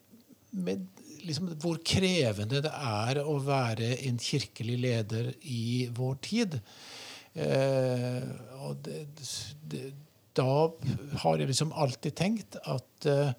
med 0.57 0.87
liksom 1.27 1.53
hvor 1.61 1.81
krevende 1.85 2.63
det 2.65 2.73
er 2.73 3.21
å 3.21 3.37
være 3.45 3.97
en 4.09 4.21
kirkelig 4.23 4.79
leder 4.81 5.33
i 5.45 5.89
vår 5.97 6.21
tid. 6.25 6.61
Eh, 7.35 8.23
og 8.65 8.81
det, 8.87 9.03
det 9.69 9.91
da 10.37 10.71
har 11.23 11.41
jeg 11.41 11.51
liksom 11.51 11.73
alltid 11.73 12.15
tenkt 12.19 12.57
at 12.63 13.09
uh, 13.09 13.33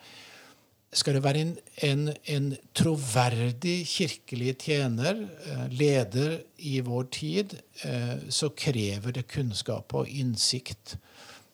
skal 0.91 1.15
det 1.15 1.23
være 1.23 1.43
en, 1.45 1.53
en, 1.87 2.03
en 2.33 2.49
troverdig 2.75 3.77
kirkelig 3.87 4.57
tjener, 4.65 5.23
uh, 5.47 5.65
leder 5.71 6.41
i 6.67 6.79
vår 6.83 7.07
tid, 7.15 7.55
uh, 7.85 8.17
så 8.29 8.51
krever 8.57 9.15
det 9.15 9.29
kunnskap 9.31 9.95
og 9.95 10.09
innsikt. 10.09 10.97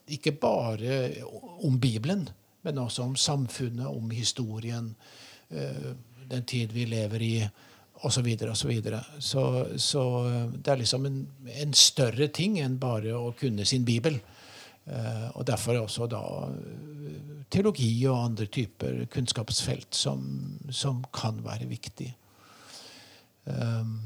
Ikke 0.07 0.31
bare 0.31 0.99
om 1.67 1.79
Bibelen, 1.79 2.29
men 2.63 2.77
også 2.81 3.03
om 3.03 3.15
samfunnet, 3.15 3.87
om 3.87 4.09
historien, 4.11 4.93
den 6.31 6.45
tid 6.47 6.71
vi 6.75 6.85
lever 6.87 7.23
i, 7.23 7.33
osv. 8.07 8.27
Så, 8.39 8.55
så, 8.55 8.67
videre. 8.67 9.01
så, 9.19 9.67
så 9.77 10.03
det 10.55 10.71
er 10.71 10.79
liksom 10.79 11.05
en, 11.05 11.19
en 11.47 11.73
større 11.73 12.27
ting 12.27 12.59
enn 12.63 12.79
bare 12.79 13.15
å 13.19 13.33
kunne 13.39 13.65
sin 13.67 13.85
bibel. 13.87 14.19
Eh, 14.87 15.29
og 15.35 15.47
derfor 15.47 15.75
er 15.75 15.83
også 15.83 16.07
da 16.07 16.21
eh, 16.47 17.15
teologi 17.51 17.89
og 18.07 18.21
andre 18.29 18.45
typer 18.51 19.01
kunnskapsfelt 19.11 19.95
som, 19.95 20.21
som 20.71 21.01
kan 21.15 21.41
være 21.43 21.67
viktig. 21.67 22.07
Um, 23.47 23.97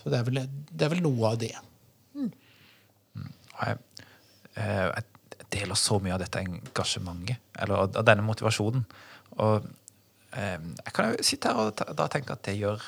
så 0.00 0.10
det 0.12 0.18
er, 0.18 0.26
vel, 0.26 0.40
det 0.68 0.84
er, 0.84 0.90
vel, 0.92 1.02
noe 1.04 1.32
av 1.32 1.38
det. 1.40 1.52
Mm. 2.16 2.30
Jeg, 3.60 3.78
jeg, 4.56 5.08
deler 5.52 5.76
så 5.76 5.98
mye 6.00 6.14
av 6.14 6.22
dette 6.22 6.40
engasjementet, 6.40 7.40
eller 7.60 7.82
av 7.84 8.04
denne 8.08 8.24
motivasjonen. 8.24 8.86
Og 9.44 9.66
jeg 10.32 10.94
kan 10.96 11.10
jo 11.10 11.26
sitte 11.28 11.52
her 11.52 11.68
og 11.68 11.96
da 11.98 12.06
tenke 12.08 12.32
at 12.32 12.40
det 12.48 12.54
gjør 12.56 12.86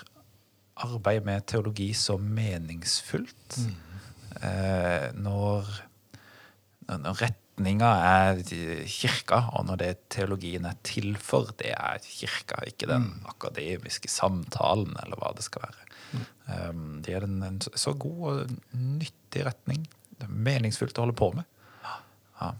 arbeidet 0.86 1.26
med 1.28 1.44
teologi 1.44 1.90
så 1.92 2.16
meningsfullt. 2.16 3.58
Mm. 3.60 3.74
når 5.20 5.68
når 6.88 7.20
retninga 7.22 7.90
er 8.08 8.40
kirka, 8.90 9.38
og 9.54 9.66
når 9.68 9.80
det 9.80 9.90
teologien 10.12 10.66
er 10.68 10.76
til 10.86 11.14
for, 11.20 11.52
det 11.60 11.72
er 11.76 12.02
kirka, 12.04 12.60
ikke 12.68 12.88
den 12.90 13.08
akademiske 13.30 14.10
samtalen, 14.10 14.96
eller 15.04 15.20
hva 15.20 15.32
det 15.36 15.46
skal 15.46 15.66
være. 15.68 15.90
Um, 16.44 17.00
det 17.02 17.14
er 17.16 17.24
en, 17.26 17.38
en 17.42 17.60
så 17.64 17.94
god 17.98 18.24
og 18.30 18.50
nyttig 18.76 19.46
retning. 19.46 19.86
Det 20.18 20.28
er 20.28 20.34
meningsfullt 20.50 20.98
å 21.00 21.06
holde 21.06 21.16
på 21.18 21.30
med. 21.34 21.46
Ja, 22.40 22.50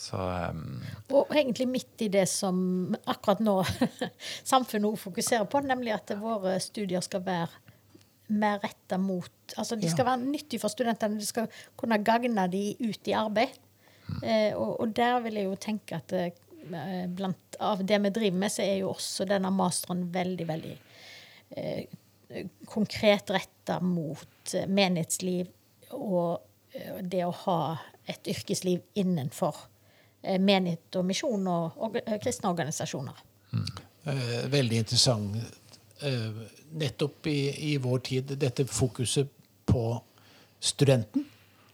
så 0.00 0.18
um, 0.50 0.80
Og 1.14 1.30
egentlig 1.36 1.68
midt 1.70 2.02
i 2.02 2.08
det 2.10 2.24
som 2.30 2.56
akkurat 3.06 3.42
nå 3.44 3.60
samfunnet 4.52 4.88
også 4.88 5.10
fokuserer 5.10 5.46
på, 5.50 5.60
nemlig 5.66 5.92
at 5.94 6.14
våre 6.18 6.56
studier 6.62 7.04
skal 7.04 7.22
være 7.26 7.52
mer 8.34 8.56
retta 8.64 8.96
mot 8.98 9.30
Altså 9.60 9.76
de 9.76 9.90
skal 9.92 10.06
Ja. 10.06 10.14
være 10.14 10.24
nyttige 10.24 10.58
for 10.62 10.72
studentene, 10.72 11.20
de 11.20 11.26
skal 11.28 11.46
kunne 11.76 11.98
gagne 12.02 12.46
de 12.50 12.62
ut 12.80 13.10
i 13.10 13.12
arbeid. 13.14 13.52
Eh, 14.22 14.54
og, 14.54 14.80
og 14.80 14.94
der 14.96 15.18
vil 15.24 15.40
jeg 15.40 15.48
jo 15.48 15.58
tenke 15.60 15.98
at 15.98 16.14
eh, 16.18 17.04
blant 17.08 17.58
av 17.60 17.84
det 17.84 17.98
vi 18.06 18.14
driver 18.14 18.38
med, 18.44 18.52
så 18.52 18.64
er 18.64 18.80
jo 18.82 18.92
også 18.92 19.26
denne 19.28 19.50
masteren 19.54 20.06
veldig, 20.14 20.46
veldig 20.48 20.74
eh, 21.56 21.84
konkret 22.70 23.30
retta 23.34 23.80
mot 23.80 24.54
eh, 24.54 24.68
menighetsliv 24.68 25.50
og 25.94 26.40
eh, 26.74 27.00
det 27.02 27.24
å 27.26 27.34
ha 27.44 27.60
et 28.10 28.32
yrkesliv 28.32 28.82
innenfor 29.00 29.56
eh, 30.22 30.40
menighet 30.40 31.00
og 31.00 31.06
misjon 31.08 31.50
og, 31.50 31.78
og 31.78 32.00
eh, 32.04 32.16
kristne 32.22 32.52
organisasjoner. 32.52 33.22
Eh, 33.54 34.40
veldig 34.52 34.82
interessant. 34.84 35.38
Eh, 36.04 36.42
nettopp 36.74 37.30
i, 37.30 37.38
i 37.72 37.76
vår 37.78 38.02
tid, 38.08 38.34
dette 38.40 38.66
fokuset 38.68 39.30
på 39.64 39.86
studenten. 40.60 41.24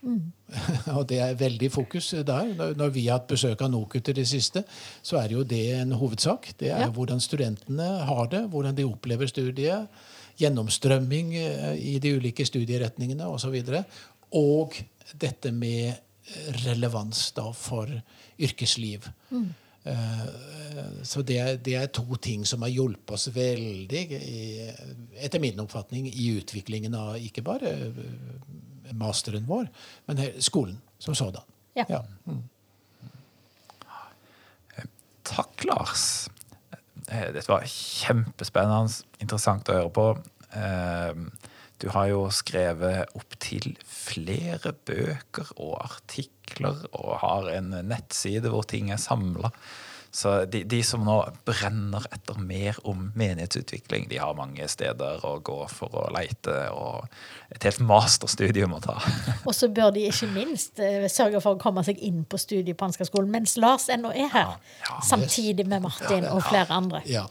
og 0.96 1.02
det 1.08 1.18
er 1.20 1.34
veldig 1.38 1.70
fokus 1.72 2.10
der. 2.10 2.54
Når- 2.74 2.92
vi 2.92 3.06
har 3.06 3.18
hatt 3.18 3.28
besøk 3.28 3.60
av 3.62 3.70
NOKUT 3.70 4.08
i 4.08 4.12
det 4.12 4.26
siste, 4.28 4.64
så 5.02 5.18
er 5.20 5.28
jo 5.28 5.42
det 5.44 5.74
en 5.80 5.92
hovedsak. 5.92 6.52
Det 6.58 6.70
er 6.70 6.80
Ja. 6.86 6.88
hvordan 6.90 7.20
studentene 7.20 8.04
har 8.04 8.26
det, 8.26 8.48
hvordan 8.50 8.74
de 8.74 8.84
opplever 8.84 9.26
studiet, 9.28 9.88
gjennomstrømming 10.40 11.34
eh, 11.36 11.74
i 11.76 11.98
de 11.98 12.16
ulike 12.16 12.46
studieretningene 12.46 13.26
osv. 13.28 13.54
Og, 13.54 13.66
så 13.66 13.84
og 14.32 14.74
dette 15.18 15.52
med 15.52 15.88
eh, 15.92 16.52
relevans 16.64 17.32
da 17.32 17.50
for 17.52 17.86
yrkesliv. 18.38 19.08
Mm. 19.30 19.50
Så 21.02 21.22
det 21.22 21.38
er, 21.40 21.56
det 21.56 21.74
er 21.74 21.86
to 21.86 22.04
ting 22.20 22.44
som 22.46 22.60
har 22.62 22.68
hjulpet 22.68 23.14
oss 23.16 23.28
veldig, 23.34 24.02
i, 24.12 24.42
etter 25.24 25.40
min 25.40 25.58
oppfatning, 25.60 26.06
i 26.06 26.36
utviklingen 26.36 26.94
av 26.94 27.16
ikke 27.16 27.42
bare 27.42 27.72
eh, 27.88 28.02
masteren 28.98 29.46
vår, 29.48 29.68
men 30.06 30.22
skolen 30.42 30.80
som 30.98 31.14
sådan. 31.14 31.42
Ja. 31.78 31.84
Ja. 31.88 32.02
Mm. 32.26 32.42
Takk, 35.30 35.64
Lars. 35.68 36.28
Eh, 37.08 37.28
Dette 37.34 37.46
var 37.50 37.66
kjempespennende, 37.68 39.02
interessant 39.22 39.68
å 39.70 39.76
høre 39.78 39.94
på. 39.94 40.08
Eh, 40.56 41.14
Du 41.80 41.86
har 41.88 42.10
jo 42.10 42.26
skrevet 42.28 43.08
opptil 43.16 43.70
flere 43.88 44.74
bøker 44.84 45.48
og 45.56 45.78
artikler 45.80 46.82
og 46.92 47.14
har 47.22 47.48
en 47.54 47.70
nettside 47.88 48.50
hvor 48.52 48.66
ting 48.68 48.90
er 48.92 49.00
samla. 49.00 49.48
Så 50.10 50.32
de, 50.50 50.64
de 50.66 50.80
som 50.82 51.04
nå 51.06 51.16
brenner 51.46 52.02
etter 52.10 52.38
mer 52.42 52.78
om 52.88 53.12
menighetsutvikling, 53.14 54.08
de 54.10 54.18
har 54.18 54.34
mange 54.34 54.66
steder 54.68 55.22
å 55.26 55.36
gå 55.46 55.58
for 55.70 55.94
å 56.02 56.08
leite, 56.14 56.56
og 56.74 57.06
et 57.54 57.66
helt 57.68 57.82
masterstudium 57.86 58.74
å 58.74 58.80
ta. 58.82 58.96
Og 59.46 59.54
så 59.54 59.70
bør 59.70 59.92
de 59.94 60.08
ikke 60.10 60.26
minst 60.34 60.82
eh, 60.82 61.06
sørge 61.10 61.42
for 61.44 61.54
å 61.54 61.62
komme 61.62 61.84
seg 61.86 62.02
inn 62.02 62.24
på 62.26 62.40
studiet 62.42 62.78
på 62.78 62.88
Ansgarskolen 62.90 63.30
mens 63.30 63.54
Lars 63.62 63.86
ennå 63.92 64.10
er 64.10 64.32
her. 64.34 64.56
Ja, 64.82 64.98
samtidig 65.06 65.68
med 65.70 65.86
Martin 65.86 66.26
og 66.30 66.42
flere 66.50 66.80
andre. 66.82 67.04
ja. 67.06 67.26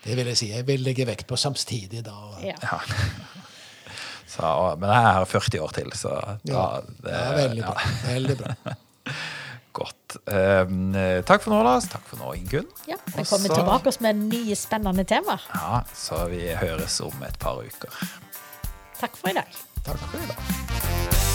Det 0.00 0.14
vil 0.16 0.30
jeg 0.30 0.38
si. 0.40 0.46
Jeg 0.48 0.64
vil 0.64 0.80
legge 0.80 1.04
vekt 1.04 1.26
på 1.28 1.36
samtidig 1.36 2.00
da. 2.06 2.14
Ja. 2.40 2.54
Ja. 2.64 2.78
Så, 4.30 4.46
men 4.80 4.88
jeg 4.88 5.08
er 5.10 5.26
40 5.26 5.60
år 5.64 5.72
til, 5.74 5.90
så 5.98 6.12
da 6.14 6.36
Ja, 6.46 6.66
det, 7.02 7.10
ja, 7.12 7.32
veldig 7.34 7.64
bra. 7.66 7.88
Veldig 8.06 8.36
bra. 8.38 8.54
Godt. 9.72 10.16
Eh, 10.26 11.20
takk 11.26 11.44
for 11.44 11.54
nå, 11.54 11.62
Lars. 11.66 11.86
Takk 11.92 12.04
for 12.10 12.18
nå, 12.22 12.32
Ingunn. 12.40 12.66
Ja, 12.90 12.98
Vi 13.06 13.22
kommer 13.22 13.46
Også... 13.50 13.54
tilbake 13.54 13.92
oss 13.92 14.00
med 14.02 14.18
nye 14.26 14.58
spennende 14.58 15.04
temaer. 15.06 15.46
Ja, 15.54 15.82
så 15.94 16.24
vi 16.32 16.42
høres 16.58 17.00
om 17.06 17.26
et 17.26 17.38
par 17.38 17.62
uker. 17.62 18.02
Takk 19.00 19.16
for 19.16 19.30
i 19.30 19.38
dag. 19.38 19.60
Takk 19.86 20.06
for 20.10 20.18
i 20.18 20.30
dag. 20.32 21.29